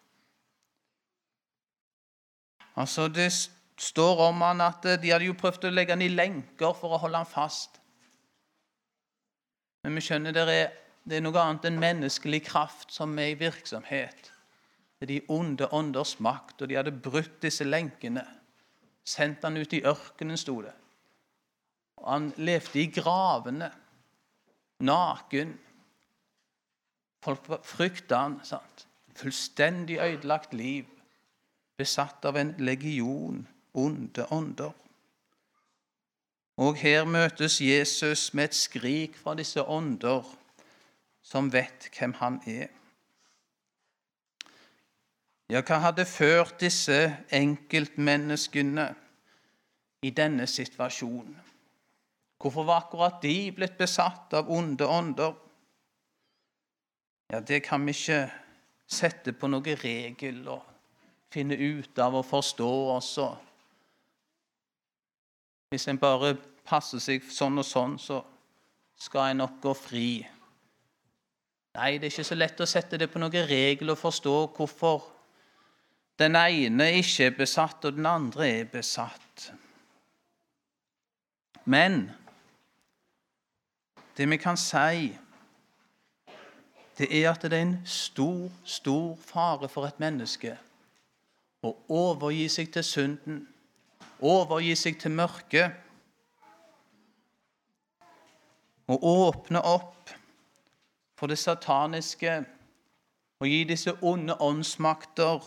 Altså, 2.76 3.08
Det 3.08 3.32
står 3.78 4.20
om 4.28 4.40
han 4.40 4.60
at 4.60 4.82
de 5.02 5.10
hadde 5.10 5.26
jo 5.26 5.34
prøvd 5.38 5.64
å 5.64 5.70
legge 5.74 5.94
han 5.94 6.02
i 6.02 6.08
lenker 6.08 6.74
for 6.74 6.94
å 6.94 7.00
holde 7.02 7.18
han 7.18 7.26
fast. 7.26 7.80
Men 9.84 9.94
vi 9.98 10.02
skjønner 10.04 10.34
det 10.34 10.44
er, 10.52 10.72
det 11.08 11.18
er 11.18 11.24
noe 11.24 11.40
annet 11.42 11.68
enn 11.70 11.80
menneskelig 11.80 12.42
kraft 12.48 12.92
som 12.92 13.14
er 13.18 13.32
i 13.32 13.38
virksomhet. 13.40 14.32
Det 14.98 15.06
er 15.06 15.12
de 15.12 15.20
onde 15.30 15.68
ånders 15.74 16.16
makt, 16.20 16.62
og 16.62 16.68
de 16.70 16.76
hadde 16.78 16.92
brutt 16.92 17.38
disse 17.42 17.64
lenkene. 17.64 18.24
Sendt 19.06 19.46
han 19.46 19.56
ut 19.56 19.72
i 19.72 19.84
ørkenen, 19.86 20.36
sto 20.36 20.58
det. 20.64 20.74
Og 22.02 22.10
han 22.10 22.32
levde 22.36 22.82
i 22.82 22.90
gravene, 22.92 23.70
naken. 24.84 25.54
Folk 27.24 27.48
frykta 27.66 28.24
han. 28.24 28.40
sant? 28.44 28.86
Fullstendig 29.18 29.98
ødelagt 29.98 30.52
liv, 30.54 30.86
besatt 31.78 32.24
av 32.28 32.36
en 32.38 32.52
legion 32.58 33.46
onde 33.74 34.26
ånder. 34.34 34.74
Og 36.58 36.74
her 36.76 37.04
møtes 37.06 37.60
Jesus 37.62 38.32
med 38.34 38.50
et 38.50 38.54
skrik 38.58 39.16
fra 39.16 39.36
disse 39.38 39.62
ånder 39.62 40.26
som 41.22 41.52
vet 41.52 41.86
hvem 41.94 42.16
han 42.18 42.40
er. 42.50 42.72
Ja, 45.48 45.62
hva 45.62 45.78
hadde 45.80 46.04
ført 46.04 46.58
disse 46.60 46.96
enkeltmenneskene 47.32 48.88
i 50.02 50.10
denne 50.10 50.46
situasjonen? 50.50 51.36
Hvorfor 52.38 52.66
var 52.66 52.82
akkurat 52.82 53.22
de 53.22 53.52
blitt 53.54 53.78
besatt 53.78 54.34
av 54.34 54.50
onde 54.50 54.86
ånder? 54.86 55.32
Ja, 57.32 57.40
det 57.40 57.62
kan 57.64 57.86
vi 57.86 57.94
ikke 57.94 58.20
sette 58.88 59.32
på 59.32 59.50
noen 59.50 59.80
regel 59.82 60.42
og 60.48 60.62
finne 61.32 61.54
ut 61.54 61.98
av 61.98 62.18
og 62.18 62.26
forstå 62.26 62.70
også. 62.98 63.30
Hvis 65.68 65.88
en 65.88 65.98
bare 66.00 66.36
passer 66.68 67.00
seg 67.02 67.24
sånn 67.32 67.60
og 67.60 67.66
sånn, 67.66 67.96
så 67.98 68.20
skal 68.98 69.32
en 69.32 69.42
nok 69.42 69.60
gå 69.62 69.74
fri. 69.78 70.10
Nei, 71.78 71.92
det 71.96 72.08
er 72.08 72.12
ikke 72.12 72.26
så 72.26 72.36
lett 72.38 72.60
å 72.60 72.66
sette 72.68 72.98
det 72.98 73.08
på 73.12 73.20
noen 73.22 73.46
regel 73.48 73.92
og 73.94 74.00
forstå 74.00 74.34
hvorfor 74.56 75.06
den 76.18 76.34
ene 76.34 76.88
ikke 76.98 77.28
er 77.28 77.36
besatt, 77.38 77.84
og 77.86 77.94
den 77.94 78.08
andre 78.10 78.48
er 78.50 78.70
besatt. 78.72 79.52
Men 81.68 82.08
det 84.18 84.26
vi 84.26 84.38
kan 84.42 84.58
si, 84.58 85.12
det 86.98 87.06
er 87.14 87.28
at 87.30 87.44
det 87.46 87.52
er 87.54 87.62
en 87.62 87.76
stor, 87.86 88.48
stor 88.66 89.12
fare 89.22 89.68
for 89.70 89.86
et 89.86 90.00
menneske 90.02 90.56
å 91.62 91.70
overgi 91.94 92.48
seg 92.50 92.72
til 92.74 92.86
synden 92.86 93.46
overgi 94.20 94.74
seg 94.78 94.98
til 95.00 95.14
mørket 95.14 95.87
og 98.88 99.04
åpne 99.04 99.60
opp 99.60 100.10
for 101.18 101.30
det 101.30 101.38
sataniske 101.38 102.40
og 103.38 103.46
gi 103.46 103.64
disse 103.68 103.92
onde 104.02 104.34
åndsmakter 104.42 105.44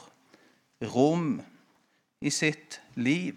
rom 0.94 1.42
i 2.22 2.30
sitt 2.30 2.80
liv. 2.96 3.36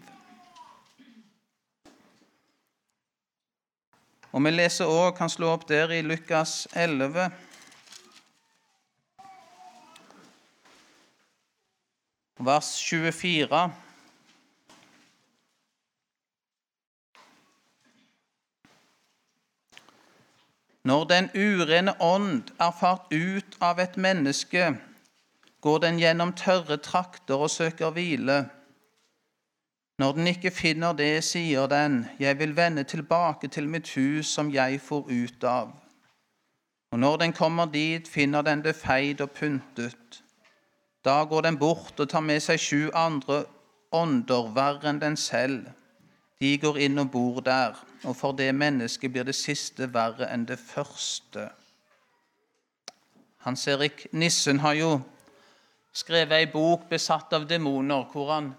Og 4.34 4.42
Vi 4.44 4.50
leser 4.50 4.90
òg, 4.90 5.14
kan 5.16 5.30
slå 5.30 5.52
opp 5.54 5.68
der 5.68 5.92
i 5.94 6.02
Lukas 6.02 6.66
11. 6.74 7.30
Vers 12.42 12.74
24. 12.82 13.83
Når 20.84 21.04
den 21.04 21.30
urene 21.34 21.94
ånd 22.00 22.50
er 22.60 22.72
fart 22.80 23.12
ut 23.12 23.56
av 23.64 23.78
et 23.80 23.96
menneske, 23.96 24.74
går 25.64 25.78
den 25.80 25.96
gjennom 25.96 26.34
tørre 26.36 26.76
trakter 26.76 27.40
og 27.40 27.50
søker 27.50 27.94
hvile. 27.96 28.42
Når 29.98 30.12
den 30.12 30.26
ikke 30.26 30.50
finner 30.50 30.92
det, 30.92 31.24
sier 31.24 31.70
den, 31.72 32.02
jeg 32.20 32.38
vil 32.38 32.52
vende 32.56 32.84
tilbake 32.84 33.48
til 33.48 33.68
mitt 33.68 33.94
hus 33.96 34.34
som 34.36 34.50
jeg 34.52 34.80
får 34.84 35.08
ut 35.08 35.46
av. 35.48 35.70
Og 36.92 37.00
når 37.00 37.16
den 37.22 37.32
kommer 37.32 37.66
dit, 37.66 38.08
finner 38.08 38.42
den 38.42 38.60
det 38.64 38.76
feid 38.76 39.20
og 39.24 39.30
pyntet. 39.30 40.20
Da 41.04 41.24
går 41.24 41.46
den 41.48 41.58
bort 41.58 42.00
og 42.00 42.08
tar 42.08 42.20
med 42.20 42.44
seg 42.44 42.60
sju 42.60 42.90
andre 42.92 43.44
ånder 43.92 44.52
verre 44.52 44.92
enn 44.92 45.00
den 45.00 45.16
selv 45.16 45.64
de 46.44 46.58
går 46.60 46.76
inn 46.84 47.00
og 47.00 47.10
bor 47.10 47.40
der, 47.40 47.76
og 48.04 48.16
for 48.16 48.36
det 48.36 48.50
mennesket 48.54 49.12
blir 49.12 49.24
det 49.24 49.36
siste 49.38 49.88
verre 49.94 50.28
enn 50.32 50.44
det 50.48 50.58
første. 50.60 51.48
Hans 53.46 53.64
Erik 53.68 54.06
Nissen 54.12 54.60
har 54.60 54.76
jo 54.76 54.90
skrevet 55.92 56.36
ei 56.36 56.50
bok 56.52 56.88
'Besatt 56.90 57.32
av 57.32 57.46
demoner', 57.48 58.10
hvor 58.12 58.32
han, 58.32 58.54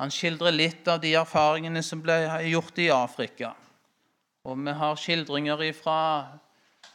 han 0.00 0.10
skildrer 0.10 0.50
litt 0.50 0.88
av 0.88 1.00
de 1.02 1.14
erfaringene 1.14 1.82
som 1.82 2.02
ble 2.02 2.16
gjort 2.50 2.78
i 2.78 2.88
Afrika. 2.90 3.52
Og 4.44 4.58
vi 4.58 4.72
har 4.72 4.96
skildringer 4.96 5.62
fra 5.82 6.26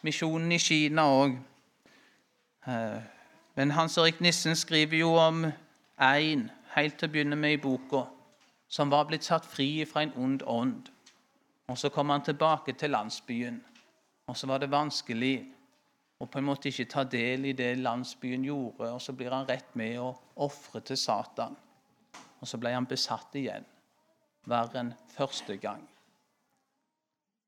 misjonen 0.01 0.51
i 0.51 0.59
Kina 0.59 1.07
òg. 1.07 1.37
Eh, 2.67 2.99
men 3.55 3.71
Hans 3.71 3.97
Erik 3.97 4.19
Nissen 4.19 4.55
skriver 4.55 4.97
jo 4.97 5.15
om 5.15 5.45
én 6.01 6.49
helt 6.75 6.97
til 6.99 7.07
å 7.07 7.11
begynne 7.11 7.35
med 7.39 7.53
i 7.53 7.61
boka 7.61 8.14
som 8.75 8.91
var 8.91 9.07
blitt 9.07 9.23
satt 9.23 9.45
fri 9.47 9.85
fra 9.87 10.03
en 10.03 10.13
ond 10.19 10.43
ånd. 10.51 10.89
Og 11.67 11.77
Så 11.77 11.89
kom 11.89 12.09
han 12.09 12.23
tilbake 12.23 12.73
til 12.73 12.89
landsbyen, 12.89 13.63
og 14.27 14.37
så 14.37 14.47
var 14.47 14.57
det 14.57 14.71
vanskelig 14.71 15.45
å 16.19 16.25
på 16.25 16.39
en 16.39 16.45
måte 16.45 16.69
ikke 16.69 16.89
ta 16.91 17.03
del 17.03 17.45
i 17.45 17.53
det 17.53 17.77
landsbyen 17.77 18.43
gjorde. 18.43 18.91
og 18.91 19.01
Så 19.01 19.13
blir 19.13 19.31
han 19.31 19.47
rett 19.47 19.75
med 19.75 19.99
å 19.99 20.15
ofre 20.35 20.81
til 20.81 20.97
Satan. 20.97 21.55
Og 22.41 22.47
så 22.47 22.57
ble 22.57 22.73
han 22.73 22.85
besatt 22.85 23.35
igjen, 23.35 23.65
verre 24.45 24.79
enn 24.79 24.93
første 25.15 25.57
gang. 25.57 25.87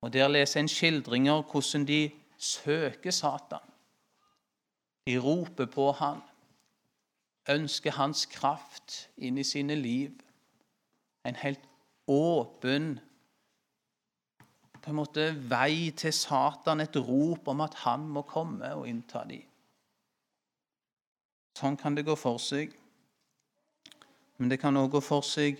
Og 0.01 0.13
Der 0.13 0.27
leser 0.27 0.59
en 0.59 0.67
skildringer 0.67 1.43
hvordan 1.43 1.85
de 1.85 2.11
søker 2.37 3.11
Satan. 3.11 3.73
De 5.05 5.17
roper 5.19 5.65
på 5.65 5.91
han, 5.91 6.21
ønsker 7.49 7.91
hans 7.91 8.25
kraft 8.25 9.09
inn 9.17 9.37
i 9.37 9.43
sine 9.43 9.75
liv 9.75 10.26
en 11.27 11.37
helt 11.43 11.63
åpen 12.07 12.95
på 14.81 14.91
en 14.93 14.95
måte 14.95 15.27
vei 15.51 15.91
til 15.91 16.13
Satan, 16.15 16.79
et 16.79 16.95
rop 16.95 17.49
om 17.51 17.61
at 17.65 17.75
han 17.83 18.05
må 18.07 18.23
komme 18.23 18.69
og 18.77 18.87
innta 18.87 19.25
dem. 19.27 19.43
Sånn 21.57 21.75
kan 21.75 21.97
det 21.97 22.05
gå 22.07 22.15
for 22.15 22.39
seg. 22.39 22.71
Men 24.37 24.51
det 24.53 24.61
kan 24.61 24.77
òg 24.77 24.93
gå 24.93 25.01
for 25.01 25.25
seg 25.25 25.57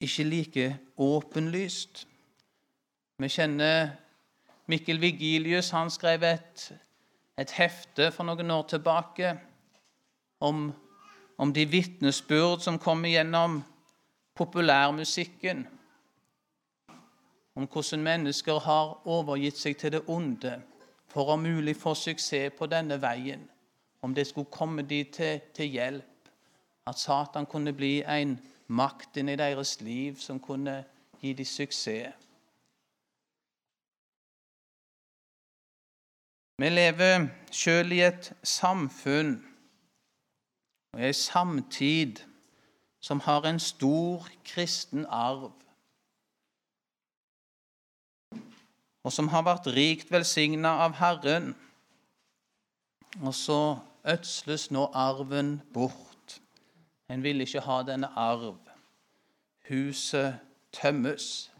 ikke 0.00 0.24
like 0.24 0.66
åpenlyst. 0.96 2.06
Vi 3.20 3.28
kjenner 3.28 3.90
Mikkel 4.70 5.00
Vigilius. 5.00 5.70
Han 5.76 5.90
skrev 5.92 6.24
et, 6.24 6.70
et 7.36 7.52
hefte 7.58 8.08
for 8.14 8.24
noen 8.24 8.54
år 8.54 8.64
tilbake 8.70 9.34
om, 10.40 10.70
om 11.40 11.52
de 11.52 11.64
vitnesbyrd 11.64 12.60
som 12.60 12.78
kommer 12.78 13.08
gjennom 13.08 13.62
populærmusikken 14.36 15.62
om 17.54 17.66
hvordan 17.66 18.02
mennesker 18.04 18.60
har 18.60 18.92
overgitt 19.08 19.58
seg 19.58 19.78
til 19.80 19.94
det 19.96 20.02
onde 20.08 20.58
for 21.10 21.32
å 21.32 21.40
mulig 21.40 21.74
få 21.80 21.94
suksess 21.98 22.52
på 22.58 22.68
denne 22.70 23.00
veien, 23.02 23.42
om 24.04 24.14
det 24.14 24.26
skulle 24.28 24.52
komme 24.52 24.84
de 24.86 25.02
til, 25.12 25.40
til 25.56 25.72
hjelp, 25.72 26.30
at 26.86 26.98
Satan 26.98 27.46
kunne 27.46 27.72
bli 27.72 28.00
en 28.04 28.36
makt 28.68 29.16
inn 29.20 29.32
i 29.32 29.36
deres 29.40 29.80
liv 29.80 30.20
som 30.20 30.40
kunne 30.40 30.82
gi 31.20 31.32
dem 31.36 31.48
suksess. 31.48 32.16
Vi 36.60 36.68
lever 36.68 37.30
sjøl 37.50 37.92
i 37.96 38.02
et 38.04 38.34
samfunn 38.44 39.38
og 40.92 41.02
ei 41.06 41.12
samtid 41.12 42.22
som 43.00 43.20
har 43.20 43.46
en 43.48 43.60
stor 43.60 44.28
kristen 44.44 45.06
arv, 45.06 45.52
og 49.02 49.12
som 49.12 49.28
har 49.32 49.44
vært 49.46 49.70
rikt 49.72 50.10
velsigna 50.12 50.74
av 50.84 50.98
Herren. 50.98 51.54
Og 53.22 53.34
så 53.34 53.78
ødsles 54.04 54.68
nå 54.70 54.90
arven 54.94 55.60
bort. 55.74 56.40
En 57.08 57.22
vil 57.24 57.40
ikke 57.40 57.64
ha 57.64 57.80
denne 57.82 58.10
arv. 58.16 58.58
Huset 59.68 60.36
tømmes. 60.72 61.50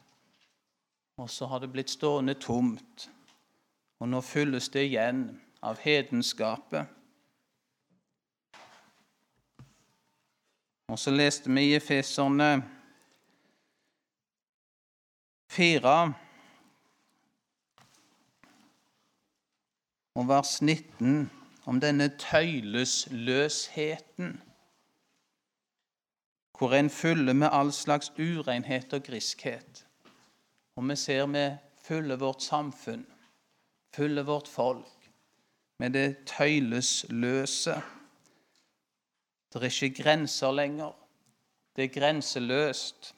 Og 1.16 1.31
så 1.31 1.47
har 1.47 1.59
det 1.59 1.73
blitt 1.73 1.90
stående 1.90 2.35
tomt. 2.35 3.09
Og 4.01 4.09
nå 4.09 4.21
fylles 4.21 4.69
det 4.69 4.85
igjen 4.90 5.25
av 5.62 5.81
hedenskapet. 5.81 6.87
Og 10.90 10.98
så 10.98 11.11
leste 11.11 11.50
vi 11.55 11.68
i 11.68 11.74
Efeserne 11.79 12.64
4 15.50 16.14
og 20.14 20.29
vers 20.29 20.62
19 20.62 21.31
om 21.70 21.79
denne 21.81 22.09
tøylesløsheten, 22.18 24.42
hvor 26.59 26.74
en 26.74 26.90
fyller 26.90 27.33
med 27.33 27.48
all 27.53 27.72
slags 27.72 28.12
urenhet 28.18 28.92
og 28.92 29.03
griskhet. 29.03 29.87
Og 30.76 30.88
vi 30.88 30.96
ser 30.96 31.26
vi 31.26 31.57
fyller 31.87 32.16
vårt 32.16 32.42
samfunn, 32.42 33.07
fyller 33.94 34.22
vårt 34.22 34.48
folk, 34.48 35.11
med 35.79 35.90
det 35.90 36.16
tøylesløse. 36.26 37.83
Det 39.53 39.63
er 39.63 39.83
ikke 39.83 40.03
grenser 40.03 40.53
lenger. 40.53 40.93
Det 41.77 41.85
er 41.85 42.01
grenseløst. 42.01 43.15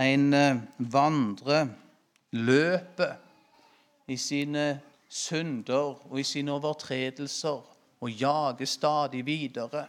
En 0.00 0.32
eh, 0.34 0.56
vandrer, 0.78 1.68
løper 2.30 3.14
i 4.08 4.16
sine 4.16 4.80
synder 5.08 6.10
og 6.10 6.20
i 6.20 6.22
sine 6.22 6.52
overtredelser 6.52 7.60
og 8.00 8.10
jager 8.10 8.64
stadig 8.64 9.26
videre. 9.26 9.86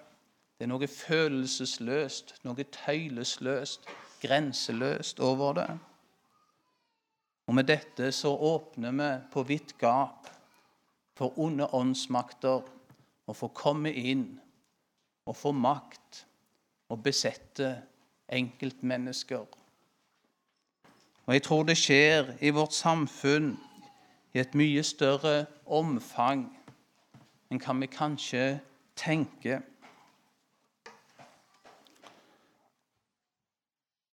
Det 0.58 0.67
er 0.67 0.71
noe 0.71 0.88
følelsesløst, 0.88 2.36
noe 2.43 2.63
tøylesløst, 2.63 3.89
grenseløst 4.21 5.19
over 5.19 5.58
det. 5.58 5.69
Og 7.47 7.55
med 7.55 7.67
dette 7.69 8.12
så 8.12 8.29
åpner 8.29 8.91
vi 8.91 9.10
på 9.34 9.43
vidt 9.43 9.77
gap 9.81 10.29
for 11.15 11.39
onde 11.39 11.67
åndsmakter 11.73 12.74
å 13.27 13.33
få 13.33 13.49
komme 13.53 13.91
inn 13.91 14.25
og 15.25 15.35
få 15.35 15.51
makt 15.51 16.25
og 16.89 17.01
besette 17.03 17.71
enkeltmennesker. 18.29 19.45
Og 21.25 21.33
jeg 21.33 21.43
tror 21.43 21.63
det 21.63 21.77
skjer 21.77 22.35
i 22.41 22.51
vårt 22.53 22.73
samfunn 22.73 23.55
i 24.35 24.39
et 24.39 24.53
mye 24.57 24.83
større 24.85 25.45
omfang 25.65 26.45
enn 27.49 27.61
kan 27.61 27.79
vi 27.81 27.89
kanskje 27.89 28.59
tenke. 28.97 29.61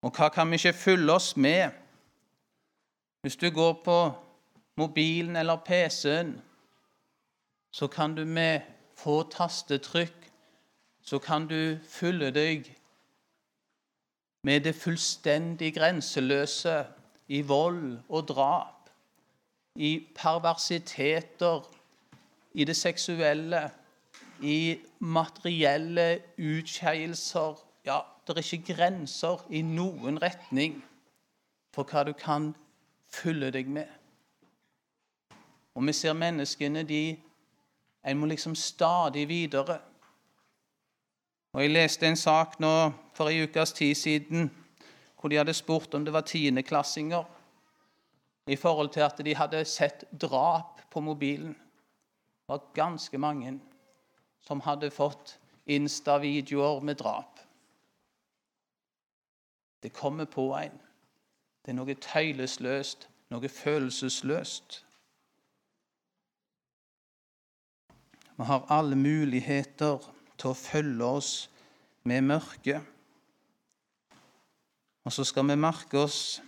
Og 0.00 0.12
hva 0.16 0.30
kan 0.32 0.50
vi 0.50 0.58
ikke 0.60 0.76
fylle 0.76 1.12
oss 1.12 1.34
med? 1.36 1.70
Hvis 3.20 3.36
du 3.36 3.50
går 3.50 3.72
på 3.84 3.98
mobilen 4.76 5.36
eller 5.36 5.56
PC-en, 5.56 6.38
så 7.70 7.86
kan 7.86 8.14
du 8.14 8.24
med 8.24 8.60
få 9.00 9.22
tastetrykk 9.32 10.28
så 11.02 11.18
kan 11.18 11.46
du 11.48 11.78
fylle 11.88 12.30
deg 12.30 12.68
med 14.44 14.64
det 14.64 14.74
fullstendig 14.76 15.74
grenseløse 15.76 16.84
i 17.28 17.40
vold 17.46 17.98
og 18.08 18.28
drap 18.28 18.90
i 19.76 20.06
perversiteter, 20.14 21.62
i 22.54 22.64
det 22.64 22.76
seksuelle, 22.76 23.70
i 24.42 24.78
materielle 24.98 26.20
utskeielser 26.38 27.66
Ja, 27.86 28.00
det 28.26 28.36
er 28.36 28.52
ikke 28.52 28.74
grenser 28.74 29.40
i 29.50 29.62
noen 29.64 30.18
retning 30.20 30.82
for 31.72 31.88
hva 31.88 32.02
du 32.04 32.12
kan 32.12 32.50
fylle 33.08 33.48
deg 33.54 33.70
med. 33.72 33.88
Og 35.74 35.86
vi 35.86 35.94
ser 35.96 36.12
menneskene 36.12 36.82
de 36.84 37.16
En 38.04 38.18
må 38.18 38.26
liksom 38.26 38.54
stadig 38.54 39.28
videre. 39.28 39.80
Og 41.52 41.62
Jeg 41.62 41.70
leste 41.70 42.06
en 42.06 42.16
sak 42.16 42.60
nå 42.60 42.92
for 43.14 43.28
en 43.28 43.42
ukes 43.42 43.72
tid 43.72 43.94
siden 43.94 44.50
hvor 45.20 45.28
de 45.28 45.36
hadde 45.36 45.54
spurt 45.54 45.94
om 45.94 46.04
det 46.04 46.12
var 46.12 46.20
tiendeklassinger 46.20 47.24
i 48.46 48.56
forhold 48.56 48.88
til 48.88 49.00
at 49.00 49.20
de 49.24 49.34
hadde 49.34 49.64
sett 49.64 50.04
drap 50.20 50.80
på 50.90 51.00
mobilen. 51.00 51.52
Det 51.52 52.48
var 52.48 52.72
ganske 52.74 53.18
mange 53.18 53.60
som 54.40 54.60
hadde 54.60 54.90
fått 54.90 55.36
Insta-videoer 55.66 56.80
med 56.80 56.94
drap. 56.94 57.40
Det 59.82 59.92
kommer 59.92 60.24
på 60.24 60.54
en. 60.56 60.80
Det 61.64 61.70
er 61.70 61.76
noe 61.76 61.94
tøylesløst, 61.94 63.08
noe 63.30 63.48
følelsesløst. 63.48 64.84
Vi 68.40 68.44
har 68.44 68.64
alle 68.72 68.96
muligheter 68.96 69.98
til 70.40 70.48
å 70.48 70.56
følge 70.56 71.04
oss 71.04 71.32
med 72.08 72.22
mørket. 72.24 72.86
Og 75.04 75.12
så 75.12 75.26
skal 75.28 75.44
vi 75.50 75.56
merke 75.60 76.00
oss 76.00 76.38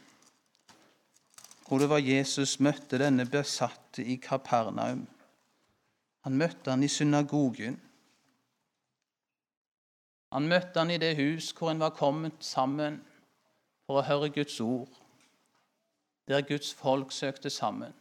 hvor 1.66 1.82
det 1.82 1.90
var 1.92 2.00
Jesus 2.00 2.54
møtte 2.64 2.96
denne 2.96 3.26
besatte 3.28 4.06
i 4.08 4.16
Kapernaum. 4.16 5.04
Han 6.24 6.40
møtte 6.40 6.72
han 6.72 6.80
i 6.80 6.88
synagogen. 6.88 7.76
Han 10.32 10.48
møtte 10.48 10.80
han 10.80 10.96
i 10.96 11.00
det 11.04 11.12
hus 11.20 11.52
hvor 11.52 11.74
en 11.74 11.84
var 11.84 11.92
kommet 12.00 12.40
sammen 12.40 13.02
for 13.84 14.00
å 14.00 14.08
høre 14.08 14.32
Guds 14.32 14.56
ord, 14.64 14.88
der 16.24 16.40
Guds 16.40 16.72
folk 16.72 17.12
søkte 17.12 17.52
sammen. 17.52 17.92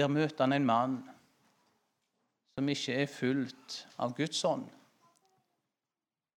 Der 0.00 0.08
møtte 0.08 0.48
han 0.48 0.56
en 0.56 0.72
mann 0.76 1.00
som 2.60 2.68
ikke 2.68 2.92
er 2.92 3.06
fullt 3.08 3.74
av 4.04 4.10
Guds 4.12 4.42
ånd, 4.44 4.66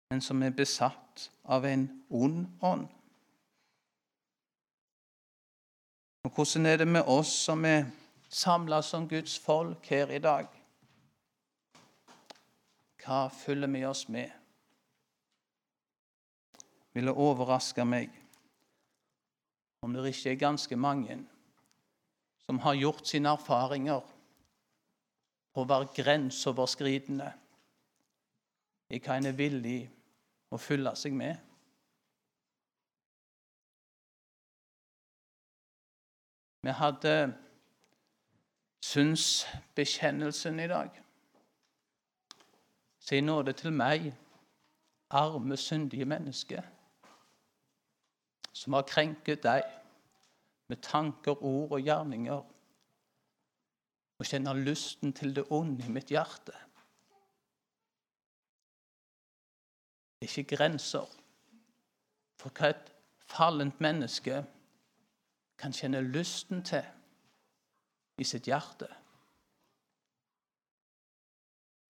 men 0.08 0.22
som 0.24 0.40
er 0.46 0.54
besatt 0.56 1.26
av 1.52 1.66
en 1.68 1.84
ond 2.16 2.46
ånd. 2.64 2.86
Og 6.24 6.32
hvordan 6.32 6.70
er 6.70 6.80
det 6.80 6.88
med 6.88 7.12
oss 7.12 7.34
som 7.50 7.68
er 7.68 7.90
samla 8.32 8.80
som 8.88 9.10
Guds 9.12 9.36
folk 9.36 9.84
her 9.92 10.16
i 10.16 10.22
dag? 10.24 10.48
Hva 13.04 13.28
fyller 13.28 13.68
vi 13.76 13.84
oss 13.84 14.06
med? 14.08 14.32
Vil 16.96 17.12
det 17.12 17.20
overraske 17.20 17.84
meg 17.84 18.16
om 19.84 19.92
det 19.92 20.16
ikke 20.16 20.38
er 20.38 20.44
ganske 20.48 20.80
mange 20.80 21.20
som 22.48 22.64
har 22.64 22.80
gjort 22.80 23.12
sine 23.12 23.36
erfaringer 23.36 24.14
å 25.54 25.66
være 25.70 25.92
grenseoverskridende 25.96 27.30
i 28.94 29.00
hva 29.00 29.18
en 29.18 29.30
er 29.30 29.38
villig 29.38 29.80
å 30.54 30.60
fylle 30.62 30.94
seg 30.98 31.16
med. 31.18 31.38
Vi 36.64 36.74
hadde 36.80 37.16
synsbekjennelsen 38.84 40.60
i 40.64 40.68
dag. 40.72 41.00
Si 43.04 43.20
nåde 43.22 43.54
til 43.54 43.74
meg, 43.76 44.14
arme, 45.10 45.58
syndige 45.58 46.06
menneske, 46.08 46.64
som 48.54 48.78
har 48.78 48.88
krenket 48.88 49.44
deg 49.44 49.66
med 50.72 50.80
tanker, 50.86 51.36
ord 51.44 51.76
og 51.76 51.84
gjerninger 51.84 52.53
og 54.20 54.30
kjenner 54.30 54.60
lysten 54.60 55.14
til 55.16 55.34
det 55.36 55.46
onde 55.52 55.86
i 55.86 55.92
mitt 55.92 56.12
hjerte. 56.14 56.54
Det 60.20 60.30
er 60.30 60.38
ikke 60.40 60.56
grenser 60.56 61.10
for 62.40 62.54
hva 62.56 62.70
et 62.72 62.92
fallent 63.28 63.82
menneske 63.84 64.44
kan 65.60 65.76
kjenne 65.76 66.02
lysten 66.14 66.64
til 66.66 66.86
i 68.20 68.28
sitt 68.28 68.48
hjerte. 68.48 68.88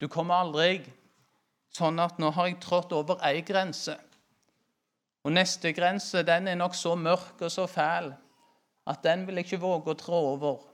Du 0.01 0.09
kommer 0.11 0.43
aldri 0.43 0.81
sånn 1.73 2.01
at 2.01 2.19
nå 2.19 2.33
har 2.35 2.49
jeg 2.49 2.59
trådt 2.63 2.93
over 2.93 3.21
ei 3.25 3.41
grense, 3.45 3.95
og 5.23 5.31
neste 5.31 5.71
grense 5.73 6.25
den 6.27 6.49
er 6.51 6.59
nok 6.59 6.75
så 6.75 6.97
mørk 6.99 7.45
og 7.45 7.51
så 7.51 7.65
fæl 7.69 8.11
at 8.89 9.03
den 9.05 9.23
vil 9.27 9.39
jeg 9.39 9.47
ikke 9.47 9.63
våge 9.63 9.93
å 9.93 9.99
trå 9.99 10.19
over. 10.33 10.72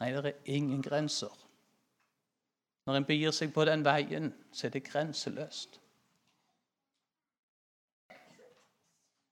Nei, 0.00 0.12
det 0.14 0.26
er 0.26 0.54
ingen 0.54 0.82
grenser. 0.82 1.34
Når 2.86 2.96
en 2.96 3.06
begir 3.08 3.34
seg 3.34 3.50
på 3.52 3.64
den 3.68 3.82
veien, 3.84 4.30
så 4.52 4.68
er 4.68 4.72
det 4.76 4.86
grenseløst. 4.86 5.80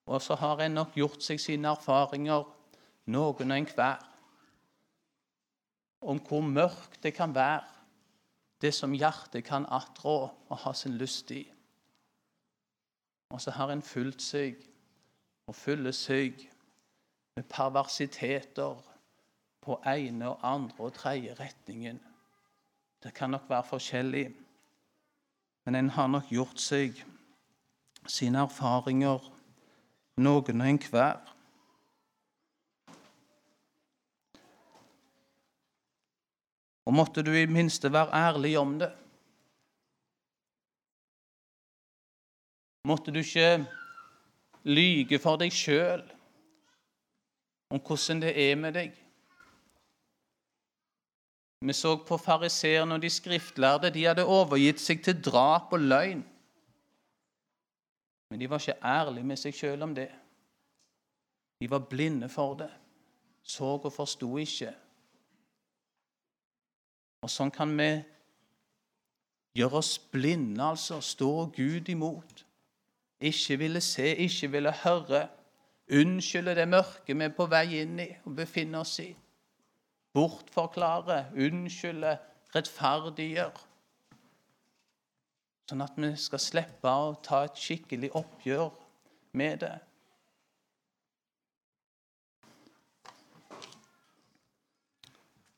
Og 0.07 0.23
så 0.23 0.37
har 0.39 0.61
en 0.63 0.77
nok 0.77 0.95
gjort 0.95 1.23
seg 1.25 1.41
sine 1.43 1.71
erfaringer, 1.73 2.45
noen 3.11 3.55
og 3.55 3.57
enhver, 3.57 4.03
om 6.07 6.21
hvor 6.23 6.45
mørkt 6.45 7.01
det 7.03 7.15
kan 7.17 7.35
være, 7.35 7.65
det 8.63 8.73
som 8.75 8.95
hjertet 8.95 9.45
kan 9.45 9.67
attrå 9.73 10.17
og 10.49 10.59
ha 10.63 10.73
sin 10.75 10.97
lyst 10.99 11.31
i. 11.35 11.43
Og 13.35 13.41
så 13.43 13.51
har 13.57 13.73
en 13.73 13.83
fulgt 13.83 14.23
seg 14.23 14.61
og 15.47 15.57
fyller 15.57 15.95
seg 15.97 16.45
med 17.37 17.49
perversiteter 17.51 18.96
på 19.67 19.81
ene 19.87 20.31
og 20.31 20.45
andre 20.47 20.89
og 20.89 20.95
tredje 20.95 21.35
retningen. 21.35 21.99
Det 23.03 23.15
kan 23.15 23.31
nok 23.31 23.49
være 23.51 23.65
forskjellig, 23.67 24.27
men 25.65 25.75
en 25.75 25.91
har 25.91 26.07
nok 26.07 26.31
gjort 26.31 26.61
seg 26.63 27.03
sine 28.07 28.45
erfaringer 28.47 29.25
noen 30.23 30.63
og 30.63 30.69
enhver. 30.71 31.33
Og 36.87 36.95
måtte 36.95 37.25
du 37.27 37.33
i 37.35 37.49
minste 37.51 37.91
være 37.93 38.15
ærlig 38.15 38.55
om 38.59 38.77
det. 38.79 38.93
Måtte 42.87 43.11
du 43.11 43.19
ikke 43.19 43.67
lyge 44.63 45.19
for 45.19 45.43
deg 45.43 45.51
sjøl 45.51 46.05
om 47.75 47.83
hvordan 47.83 48.23
det 48.23 48.31
er 48.39 48.55
med 48.55 48.79
deg. 48.79 48.95
Vi 51.67 51.75
så 51.75 51.97
på 51.99 52.19
fariseerne 52.19 52.95
og 52.95 53.03
de 53.03 53.11
skriftlærde. 53.11 53.91
De 53.91 54.05
hadde 54.07 54.27
overgitt 54.27 54.81
seg 54.81 55.03
til 55.03 55.19
drap 55.25 55.73
og 55.75 55.83
løgn. 55.83 56.23
Men 58.31 58.41
de 58.41 58.51
var 58.51 58.63
ikke 58.63 58.79
ærlige 58.85 59.27
med 59.27 59.41
seg 59.41 59.55
sjøl 59.55 59.83
om 59.83 59.95
det. 59.95 60.11
De 61.61 61.71
var 61.71 61.87
blinde 61.91 62.29
for 62.29 62.55
det, 62.55 62.71
så 63.43 63.65
og 63.65 63.93
forsto 63.93 64.29
ikke. 64.39 64.75
Og 67.25 67.33
sånn 67.33 67.51
kan 67.51 67.73
vi 67.79 67.91
gjøre 69.57 69.81
oss 69.81 69.97
blinde, 69.99 70.63
altså. 70.63 71.01
Stå 71.01 71.49
Gud 71.57 71.89
imot. 71.89 72.45
Ikke 73.21 73.57
ville 73.59 73.81
se, 73.81 74.13
ikke 74.15 74.51
ville 74.53 74.75
høre. 74.85 75.27
Unnskylde 75.97 76.55
det 76.59 76.69
mørket 76.69 77.15
vi 77.17 77.25
er 77.25 77.35
på 77.35 77.47
vei 77.51 77.81
inn 77.81 77.99
i 78.03 78.11
og 78.27 78.37
befinner 78.37 78.85
oss 78.85 78.99
i. 79.01 79.09
Bortforklare, 80.17 81.27
unnskylde, 81.37 82.17
rettferdiggjøre 82.57 83.67
sånn 85.67 85.83
at 85.83 85.97
vi 85.99 86.13
skal 86.21 86.43
slippe 86.43 86.91
å 86.91 87.15
ta 87.27 87.43
et 87.47 87.59
skikkelig 87.59 88.13
oppgjør 88.15 88.69
med 89.37 89.65
det. 89.65 89.75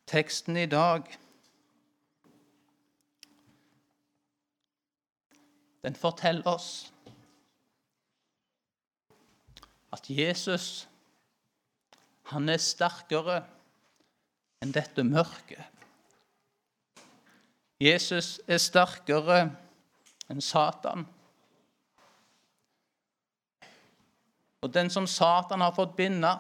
Teksten 0.09 0.57
i 0.57 0.65
dag 0.65 1.11
den 5.85 5.97
forteller 5.97 6.49
oss 6.49 6.71
at 9.93 10.09
Jesus 10.09 10.87
han 12.33 12.49
er 12.49 12.61
sterkere 12.61 13.43
enn 14.63 14.75
dette 14.75 15.05
mørket. 15.07 15.63
Jesus 17.79 18.41
er 18.51 18.59
sterkere 18.59 19.39
enn 20.29 20.43
Satan. 20.43 21.07
Og 24.63 24.75
den 24.75 24.91
som 24.91 25.07
Satan 25.07 25.63
har 25.63 25.77
fått 25.77 25.95
binde, 25.97 26.33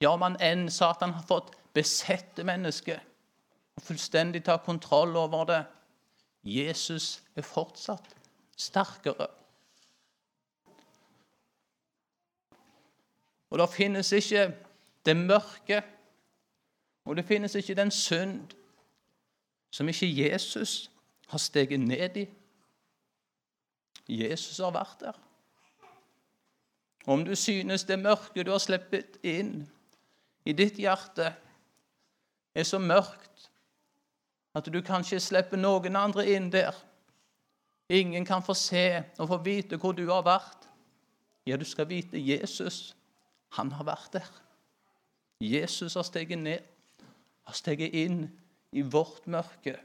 ja, 0.00 0.12
om 0.12 0.24
han 0.24 0.38
enn 0.40 0.70
Satan 0.72 1.12
har 1.12 1.26
fått 1.28 1.52
besette 1.76 2.44
mennesket 2.46 3.04
og 3.76 3.84
fullstendig 3.84 4.40
ta 4.46 4.56
kontroll 4.62 5.16
over 5.20 5.44
det 5.50 5.60
Jesus 6.48 7.18
er 7.36 7.44
fortsatt 7.44 8.14
sterkere. 8.58 9.28
Og 13.48 13.60
det 13.60 13.68
finnes 13.72 14.10
ikke 14.12 14.48
det 15.06 15.16
mørke, 15.16 15.82
og 17.08 17.16
det 17.16 17.24
finnes 17.24 17.54
ikke 17.56 17.76
den 17.78 17.90
synd 17.90 18.52
som 19.70 19.88
ikke 19.88 20.08
Jesus 20.12 20.90
har 21.28 21.38
steget 21.38 21.80
ned 21.80 22.16
i. 22.16 22.26
Jesus 24.08 24.58
har 24.58 24.72
vært 24.72 25.00
der. 25.00 25.16
Om 27.08 27.24
du 27.24 27.34
synes 27.36 27.84
det 27.84 27.98
mørke 27.98 28.44
du 28.44 28.50
har 28.52 28.60
sluppet 28.60 29.16
inn 29.24 29.62
i 30.44 30.52
ditt 30.52 30.76
hjerte, 30.80 31.32
er 32.54 32.64
så 32.64 32.80
mørkt 32.80 33.48
at 34.56 34.68
du 34.72 34.80
kanskje 34.84 35.20
slipper 35.20 35.60
noen 35.60 35.96
andre 35.96 36.26
inn 36.28 36.52
der 36.52 36.76
Ingen 37.88 38.24
kan 38.24 38.42
få 38.44 38.52
se 38.54 39.02
og 39.18 39.28
få 39.28 39.36
vite 39.40 39.78
hvor 39.80 39.94
du 39.96 40.04
har 40.10 40.20
vært. 40.26 40.66
Ja, 41.48 41.56
du 41.56 41.64
skal 41.64 41.88
vite 41.88 42.20
Jesus. 42.20 42.96
Han 43.56 43.72
har 43.72 43.86
vært 43.88 44.12
der. 44.12 44.26
Jesus 45.40 45.94
har 45.94 46.04
steget 46.04 46.38
ned, 46.38 46.58
har 47.48 47.56
steget 47.56 47.94
inn 47.96 48.26
i 48.76 48.82
vårt 48.84 49.24
mørke, 49.26 49.78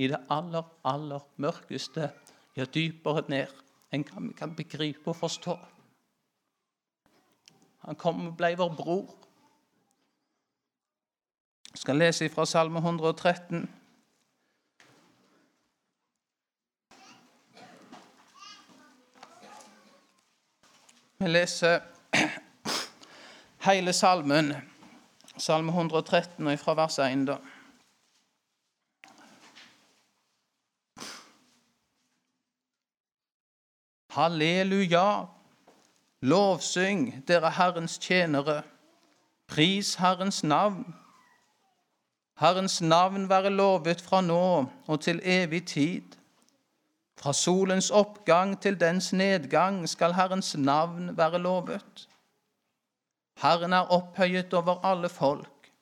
i 0.00 0.08
det 0.10 0.18
aller, 0.32 0.66
aller 0.84 1.22
mørkeste 1.38 2.08
ja, 2.56 2.64
dypere 2.66 3.22
ned 3.30 3.52
enn 3.94 4.02
vi 4.06 4.32
kan 4.34 4.54
begripe 4.58 5.10
og 5.10 5.16
forstå. 5.20 5.54
Han 7.86 7.98
kom 7.98 8.26
og 8.26 8.36
ble 8.38 8.52
vår 8.58 8.72
bror. 8.76 9.12
Jeg 11.70 11.84
skal 11.84 12.00
lese 12.02 12.28
fra 12.28 12.44
Salme 12.46 12.82
113. 12.82 13.68
Vi 21.20 21.28
leser 21.28 21.80
hele 23.66 23.92
salmen, 23.92 24.54
salme 25.40 25.72
113, 25.72 26.58
fra 26.58 26.74
vers 26.74 26.98
1. 26.98 27.26
da. 27.26 27.38
Halleluja! 34.10 35.28
Lovsyng, 36.20 37.28
dere 37.28 37.56
Herrens 37.56 37.98
tjenere. 37.98 38.62
Pris 39.46 39.94
Herrens 39.94 40.42
navn. 40.42 40.94
Herrens 42.40 42.80
navn 42.80 43.28
være 43.28 43.50
lovet 43.50 44.00
fra 44.00 44.20
nå 44.20 44.66
og 44.86 45.00
til 45.00 45.20
evig 45.24 45.66
tid. 45.66 46.02
Fra 47.16 47.32
solens 47.32 47.90
oppgang 47.90 48.60
til 48.60 48.80
dens 48.80 49.12
nedgang 49.12 49.88
skal 49.88 50.14
Herrens 50.14 50.56
navn 50.56 51.16
være 51.16 51.38
lovet. 51.38 52.08
Herren 53.40 53.72
er 53.72 53.92
opphøyet 53.92 54.54
over 54.54 54.84
alle 54.84 55.08
folk, 55.08 55.72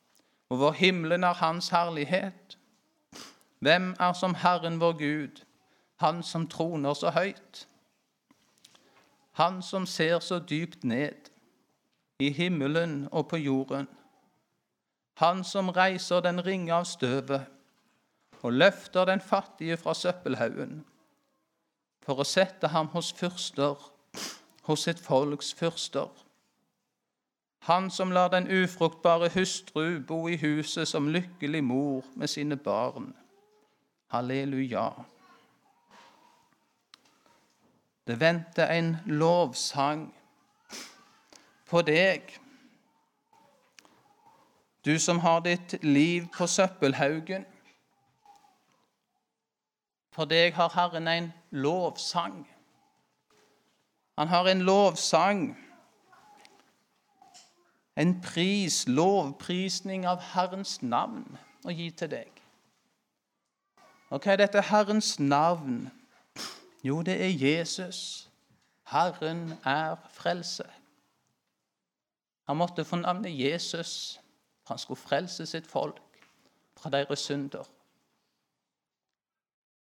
over 0.51 0.73
himmelen 0.73 1.25
er 1.25 1.35
Hans 1.35 1.69
herlighet. 1.69 2.59
Hvem 3.59 3.97
er 4.01 4.13
som 4.13 4.35
Herren 4.35 4.81
vår 4.81 4.93
Gud, 4.93 5.45
Han 5.97 6.23
som 6.23 6.49
troner 6.49 6.95
så 6.95 7.11
høyt? 7.11 7.69
Han 9.33 9.63
som 9.63 9.87
ser 9.87 10.19
så 10.19 10.39
dypt 10.39 10.85
ned. 10.85 11.31
i 12.19 12.31
himmelen 12.31 13.09
og 13.13 13.29
på 13.29 13.37
jorden. 13.37 13.89
Han 15.15 15.45
som 15.45 15.69
reiser 15.69 16.21
den 16.21 16.41
ringe 16.47 16.75
av 16.75 16.85
støvet 16.85 17.47
og 18.43 18.53
løfter 18.53 19.05
den 19.05 19.21
fattige 19.21 19.77
fra 19.77 19.95
søppelhaugen, 19.95 20.85
for 22.03 22.19
å 22.19 22.27
sette 22.27 22.71
ham 22.75 22.91
hos 22.95 23.13
fyrster, 23.13 23.79
hos 24.63 24.87
sitt 24.87 25.01
folks 25.03 25.53
fyrster. 25.55 26.11
Han 27.69 27.91
som 27.91 28.13
lar 28.13 28.29
den 28.29 28.47
ufruktbare 28.51 29.29
hustru 29.35 30.01
bo 30.01 30.29
i 30.29 30.37
huset 30.37 30.89
som 30.89 31.09
lykkelig 31.09 31.65
mor 31.65 32.05
med 32.17 32.27
sine 32.27 32.57
barn. 32.57 33.17
Halleluja. 34.07 34.89
Det 38.07 38.21
venter 38.21 38.67
en 38.67 38.97
lovsang 39.05 40.15
på 41.69 41.83
deg. 41.83 42.41
Du 44.85 44.99
som 44.99 45.19
har 45.19 45.41
ditt 45.41 45.77
liv 45.85 46.27
på 46.39 46.47
søppelhaugen. 46.47 47.45
For 50.17 50.25
deg 50.25 50.55
har 50.55 50.73
Herren 50.75 51.09
en 51.09 51.33
lovsang. 51.51 52.47
Han 54.19 54.29
har 54.29 54.49
en 54.49 54.63
lovsang, 54.63 55.68
en 57.99 58.21
pris, 58.21 58.85
lovprisning 58.87 60.07
av 60.07 60.23
Herrens 60.33 60.79
navn, 60.83 61.25
å 61.67 61.75
gi 61.75 61.89
til 61.91 62.13
deg. 62.13 62.43
Og 64.09 64.23
hva 64.23 64.37
er 64.37 64.45
dette 64.45 64.63
Herrens 64.71 65.17
navn? 65.19 65.89
Jo, 66.87 67.03
det 67.03 67.19
er 67.19 67.35
Jesus. 67.35 68.29
Herren 68.89 69.59
er 69.67 69.99
frelse. 70.15 70.65
Han 72.47 72.57
måtte 72.57 72.85
få 72.85 72.97
navnet 72.97 73.35
Jesus, 73.35 74.21
for 74.63 74.75
han 74.75 74.79
skulle 74.79 75.03
frelse 75.03 75.47
sitt 75.47 75.67
folk 75.67 76.01
fra 76.79 76.91
deres 76.95 77.27
synder. 77.27 77.67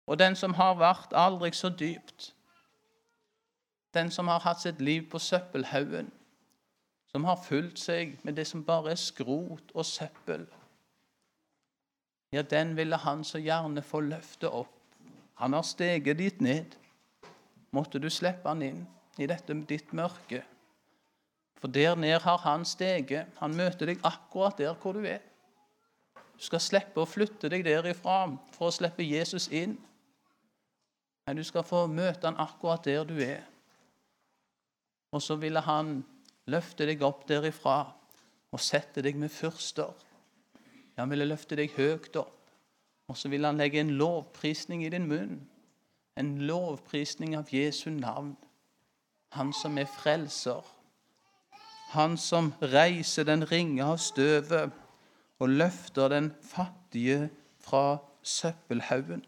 Og 0.06 0.18
den 0.18 0.36
som 0.36 0.54
har 0.58 0.74
vært 0.74 1.14
aldri 1.14 1.52
så 1.54 1.70
dypt, 1.70 2.34
den 3.94 4.10
som 4.10 4.28
har 4.28 4.42
hatt 4.42 4.60
sitt 4.60 4.80
liv 4.82 5.06
på 5.10 5.18
søppelhaugen, 5.18 6.10
som 7.10 7.24
har 7.26 7.42
fulgt 7.42 7.78
seg 7.82 8.16
med 8.22 8.38
det 8.38 8.46
som 8.46 8.64
bare 8.64 8.94
er 8.94 9.00
skrot 9.00 9.72
og 9.74 9.86
søppel, 9.86 10.46
ja, 12.32 12.42
den 12.42 12.76
ville 12.76 12.96
han 12.96 13.24
så 13.24 13.40
gjerne 13.42 13.82
få 13.82 14.00
løfte 14.06 14.50
opp. 14.50 14.76
Han 15.34 15.52
har 15.52 15.62
steget 15.66 16.18
dit 16.18 16.40
ned. 16.40 16.76
Måtte 17.74 17.98
du 17.98 18.10
slippe 18.10 18.48
han 18.48 18.62
inn 18.62 18.84
i 19.18 19.26
dette 19.26 19.54
ditt 19.66 19.92
mørke. 19.96 20.44
For 21.60 21.68
der 21.68 21.96
ned 21.98 22.20
har 22.22 22.38
han 22.44 22.64
steget. 22.64 23.26
Han 23.40 23.56
møter 23.56 23.90
deg 23.90 24.04
akkurat 24.06 24.58
der 24.58 24.74
hvor 24.78 24.94
du 24.94 25.02
er. 25.04 25.20
Du 26.38 26.46
skal 26.46 26.62
slippe 26.62 27.02
å 27.02 27.08
flytte 27.08 27.50
deg 27.52 27.66
derifra 27.66 28.22
for 28.54 28.70
å 28.70 28.74
slippe 28.74 29.04
Jesus 29.04 29.48
inn. 29.48 29.74
Men 31.26 31.36
du 31.36 31.44
skal 31.44 31.66
få 31.66 31.86
møte 31.90 32.30
han 32.30 32.38
akkurat 32.40 32.84
der 32.86 33.04
du 33.04 33.18
er. 33.20 33.42
Og 35.12 35.22
så 35.22 35.34
ville 35.36 35.60
han 35.66 35.98
løfte 36.50 36.86
deg 36.88 37.02
opp 37.06 37.26
derifra 37.28 37.78
og 38.50 38.62
sette 38.62 39.04
deg 39.06 39.18
med 39.20 39.32
fyrster. 39.32 39.94
Han 40.98 41.12
ville 41.12 41.28
løfte 41.28 41.56
deg 41.56 41.72
høyt 41.76 42.16
opp. 42.20 42.36
Og 43.10 43.16
så 43.18 43.30
ville 43.30 43.48
han 43.48 43.58
legge 43.58 43.80
en 43.80 43.96
lovprisning 43.98 44.84
i 44.84 44.90
din 44.92 45.08
munn. 45.10 45.40
En 46.18 46.36
lovprisning 46.46 47.34
av 47.38 47.50
Jesu 47.50 47.88
navn. 47.90 48.36
Han 49.34 49.54
som 49.56 49.78
er 49.78 49.88
frelser 49.90 50.66
han 51.90 52.16
som 52.16 52.52
reiser 52.62 53.26
den 53.26 53.42
ringe 53.50 53.82
av 53.82 53.96
støvet 53.98 54.70
og 55.42 55.48
løfter 55.50 56.12
den 56.12 56.28
fattige 56.42 57.30
fra 57.58 57.98
søppelhaugen. 58.22 59.24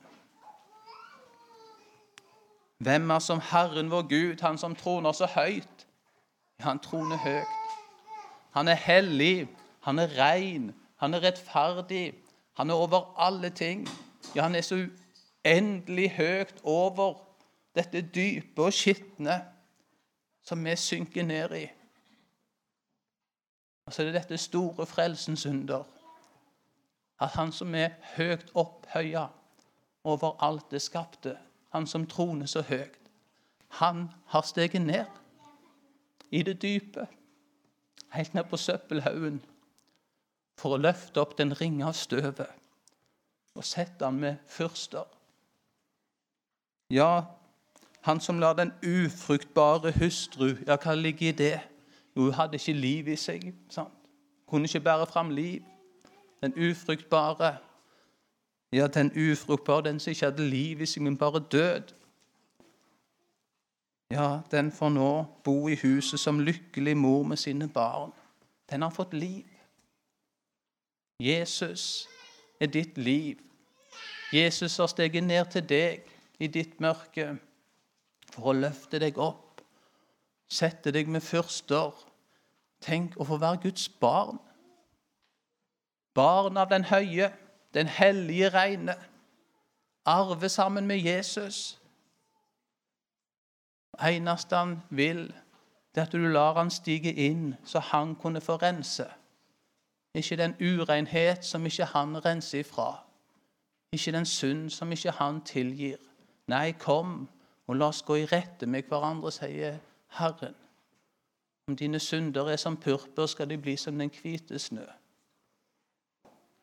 Hvem 2.78 3.10
er 3.10 3.18
som 3.18 3.42
Herren 3.50 3.90
vår 3.90 4.06
Gud, 4.10 4.44
han 4.46 4.58
som 4.58 4.76
troner 4.78 5.14
så 5.14 5.26
høyt? 5.34 5.86
Han 6.62 6.78
troner 6.78 7.16
høyt. 7.16 7.58
Han 8.52 8.68
er 8.68 8.74
hellig, 8.74 9.48
han 9.82 9.98
er 9.98 10.18
ren, 10.18 10.72
han 10.96 11.14
er 11.14 11.22
rettferdig. 11.24 12.14
Han 12.52 12.70
er 12.70 12.74
over 12.74 13.14
alle 13.18 13.50
ting. 13.50 13.88
Ja, 14.34 14.42
han 14.42 14.54
er 14.54 14.60
så 14.60 14.86
uendelig 15.44 16.10
høyt 16.10 16.60
over 16.62 17.14
dette 17.74 18.02
dype 18.14 18.62
og 18.62 18.72
skitne 18.72 19.40
som 20.44 20.64
vi 20.64 20.76
synker 20.76 21.24
ned 21.24 21.54
i. 21.56 21.66
Og 23.86 23.92
så 23.92 24.02
er 24.02 24.06
det 24.06 24.14
dette 24.20 24.38
store 24.38 24.86
frelsens 24.86 25.46
under. 25.46 25.84
At 27.20 27.28
han 27.38 27.52
som 27.52 27.74
er 27.74 27.96
høyt 28.16 28.50
opphøya 28.54 29.26
over 30.04 30.36
alt 30.42 30.70
det 30.70 30.82
skapte, 30.82 31.36
han 31.72 31.86
som 31.86 32.06
troner 32.06 32.46
så 32.46 32.62
høyt, 32.62 32.98
han 33.68 34.10
har 34.26 34.42
steget 34.42 34.82
ned 34.82 35.21
i 36.32 36.42
det 36.42 36.56
dype, 36.62 37.06
helt 38.16 38.34
ned 38.34 38.48
på 38.48 38.56
søppelhaugen, 38.56 39.40
for 40.58 40.76
å 40.76 40.80
løfte 40.80 41.20
opp 41.20 41.36
den 41.38 41.52
ringe 41.60 41.84
av 41.86 41.96
støvet 41.96 42.48
og 43.52 43.64
sette 43.64 44.04
han 44.04 44.20
med 44.20 44.40
fyrster. 44.48 45.04
Ja, 46.92 47.24
han 48.02 48.20
som 48.20 48.40
lar 48.40 48.56
den 48.56 48.72
ufruktbare 48.82 49.92
hustru 49.96 50.56
Ja, 50.66 50.76
hva 50.76 50.94
ligger 50.94 51.28
i 51.28 51.36
det? 51.36 51.60
Jo, 52.16 52.22
hun 52.22 52.32
hadde 52.32 52.58
ikke 52.60 52.72
liv 52.72 53.08
i 53.08 53.16
seg. 53.16 53.52
sant? 53.70 53.92
Kunne 54.48 54.68
ikke 54.68 54.80
bære 54.80 55.06
fram 55.06 55.30
liv. 55.30 55.62
Den 56.42 56.52
ufruktbare. 56.56 57.56
Ja, 58.72 58.86
den 58.86 59.12
ufruktbare, 59.16 59.82
den 59.82 60.00
som 60.00 60.10
ikke 60.10 60.26
hadde 60.26 60.48
liv 60.48 60.80
i 60.80 60.86
seg, 60.86 61.02
men 61.02 61.16
bare 61.16 61.40
død. 61.40 61.94
Ja, 64.12 64.42
den 64.50 64.68
får 64.72 64.90
nå 64.92 65.10
bo 65.44 65.54
i 65.72 65.76
huset 65.80 66.20
som 66.20 66.40
lykkelig 66.44 66.96
mor 67.00 67.22
med 67.24 67.40
sine 67.40 67.68
barn. 67.68 68.12
Den 68.70 68.84
har 68.84 68.92
fått 68.92 69.14
liv. 69.16 69.48
Jesus 71.20 72.08
er 72.60 72.66
ditt 72.66 72.98
liv. 72.98 73.40
Jesus 74.32 74.76
har 74.76 74.90
steget 74.92 75.24
ned 75.24 75.48
til 75.52 75.64
deg 75.68 76.12
i 76.40 76.48
ditt 76.52 76.80
mørke 76.80 77.38
for 78.32 78.52
å 78.52 78.58
løfte 78.58 79.00
deg 79.00 79.18
opp 79.20 79.52
sette 80.52 80.92
deg 80.92 81.08
med 81.08 81.24
fyrster. 81.24 81.92
Tenk 82.82 83.16
å 83.16 83.26
få 83.26 83.38
være 83.40 83.62
Guds 83.66 83.86
barn. 84.02 84.40
Barn 86.14 86.58
av 86.60 86.68
den 86.72 86.84
høye, 86.90 87.30
den 87.72 87.88
hellige 87.88 88.50
reine. 88.52 88.96
Arve 90.04 90.50
sammen 90.52 90.86
med 90.86 91.00
Jesus. 91.00 91.78
Eneste 94.00 94.56
han 94.56 94.82
vil, 94.90 95.26
det 95.94 96.00
er 96.00 96.06
at 96.06 96.12
du 96.12 96.18
lar 96.18 96.54
han 96.54 96.70
stige 96.70 97.12
inn, 97.12 97.54
så 97.64 97.78
han 97.78 98.14
kunne 98.14 98.40
få 98.40 98.56
rense. 98.56 99.06
Ikke 100.14 100.36
den 100.36 100.54
urenhet 100.60 101.44
som 101.44 101.66
ikke 101.66 101.84
han 101.84 102.24
renser 102.24 102.58
ifra. 102.58 103.04
Ikke 103.92 104.12
den 104.12 104.26
synd 104.26 104.70
som 104.70 104.92
ikke 104.92 105.10
han 105.10 105.40
tilgir. 105.40 105.96
Nei, 106.48 106.72
kom, 106.72 107.28
og 107.66 107.76
la 107.76 107.88
oss 107.92 108.02
gå 108.02 108.16
i 108.16 108.26
rette 108.26 108.66
med 108.66 108.88
hverandre, 108.88 109.30
sier 109.32 109.78
Herren. 110.18 110.56
Om 111.68 111.76
dine 111.76 111.98
synder 111.98 112.48
er 112.50 112.56
som 112.56 112.76
purpur, 112.76 113.26
skal 113.26 113.50
de 113.50 113.58
bli 113.58 113.76
som 113.76 113.98
den 113.98 114.10
hvite 114.10 114.58
snø. 114.58 114.84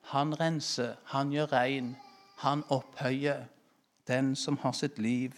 Han 0.01 0.39
renser, 0.39 0.95
han 1.05 1.31
gjør 1.31 1.53
rein, 1.53 1.95
han 2.37 2.63
opphøyer 2.69 3.45
den 4.07 4.35
som 4.35 4.57
har 4.57 4.71
sitt 4.71 4.99
liv 4.99 5.31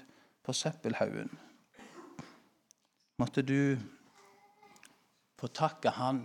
på 0.44 0.54
søppelhaugen. 0.54 1.32
Måtte 3.22 3.44
du 3.46 3.78
få 5.38 5.48
takke 5.54 5.92
han 5.94 6.24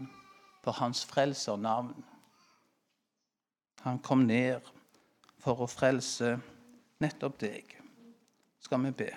for 0.64 0.72
hans 0.78 1.02
frelsernavn. 1.04 1.92
Han 3.84 3.98
kom 4.00 4.22
ned 4.24 4.64
for 5.44 5.60
å 5.60 5.68
frelse 5.68 6.38
nettopp 7.04 7.36
deg. 7.42 7.74
Skal 8.64 8.80
vi 8.86 8.94
be. 9.02 9.10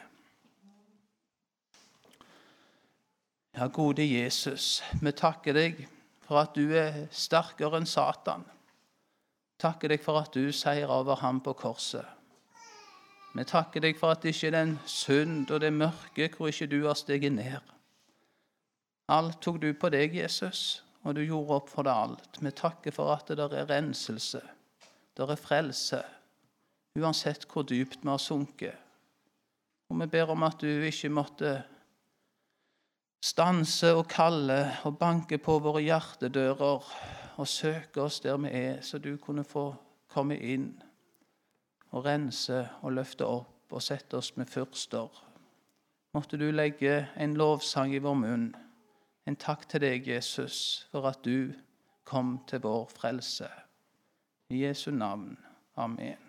Ja, 3.55 3.69
gode 3.71 4.03
Jesus, 4.03 4.81
vi 4.99 5.15
takker 5.15 5.55
deg 5.55 5.83
for 6.27 6.43
at 6.43 6.59
du 6.59 6.75
er 6.75 7.05
sterkere 7.15 7.79
enn 7.79 7.87
Satan. 7.87 8.43
Takker 9.59 9.95
deg 9.95 10.03
for 10.03 10.19
at 10.19 10.35
du 10.35 10.51
seier 10.51 10.91
over 10.91 11.23
ham 11.23 11.39
på 11.43 11.55
korset. 11.63 12.18
Vi 13.37 13.45
takker 13.45 13.83
deg 13.83 13.97
for 13.99 14.15
at 14.15 14.23
det 14.23 14.33
ikke 14.33 14.49
er 14.49 14.55
den 14.57 14.77
synd 14.89 15.51
og 15.53 15.61
det 15.61 15.69
mørke 15.73 16.29
hvor 16.33 16.49
ikke 16.49 16.69
du 16.71 16.79
har 16.87 16.97
steget 16.97 17.33
ned. 17.35 17.59
Alt 19.09 19.39
tok 19.41 19.59
du 19.61 19.69
på 19.73 19.89
deg, 19.93 20.15
Jesus, 20.17 20.83
og 21.05 21.15
du 21.15 21.23
gjorde 21.23 21.59
opp 21.59 21.69
for 21.69 21.85
det 21.85 21.93
alt. 21.93 22.39
Vi 22.41 22.51
takker 22.53 22.93
for 22.93 23.13
at 23.13 23.29
det 23.29 23.45
er 23.45 23.69
renselse, 23.69 24.41
det 25.17 25.29
er 25.29 25.41
frelse, 25.41 26.01
uansett 26.97 27.45
hvor 27.49 27.65
dypt 27.69 28.01
vi 28.03 28.09
har 28.09 28.21
sunket. 28.21 28.75
Og 29.89 30.01
vi 30.01 30.09
ber 30.09 30.33
om 30.33 30.45
at 30.45 30.61
du 30.61 30.69
ikke 30.85 31.09
måtte 31.09 31.53
stanse 33.25 33.93
og 33.93 34.07
kalle 34.09 34.59
og 34.85 34.97
banke 34.97 35.37
på 35.41 35.57
våre 35.61 35.81
hjertedører 35.83 36.91
og 37.39 37.47
søke 37.47 38.03
oss 38.03 38.19
der 38.23 38.37
vi 38.41 38.53
er, 38.53 38.81
så 38.81 38.97
du 38.97 39.15
kunne 39.17 39.43
få 39.43 39.71
komme 40.09 40.37
inn 40.37 40.71
og 41.91 42.05
rense 42.05 42.61
og 42.81 42.93
løfte 42.97 43.25
opp 43.25 43.73
og 43.73 43.83
sette 43.83 44.17
oss 44.17 44.33
med 44.37 44.49
fyrster. 44.49 45.09
Måtte 46.13 46.37
du 46.41 46.49
legge 46.51 47.07
en 47.17 47.35
lovsang 47.37 47.93
i 47.93 48.01
vår 48.01 48.17
munn, 48.17 48.47
en 49.29 49.37
takk 49.37 49.67
til 49.69 49.83
deg, 49.85 50.07
Jesus, 50.09 50.87
for 50.91 51.05
at 51.09 51.21
du 51.25 51.53
kom 52.09 52.39
til 52.49 52.63
vår 52.65 52.89
frelse. 52.89 53.49
I 54.49 54.63
Jesu 54.65 54.89
navn. 54.91 55.37
Amen. 55.77 56.28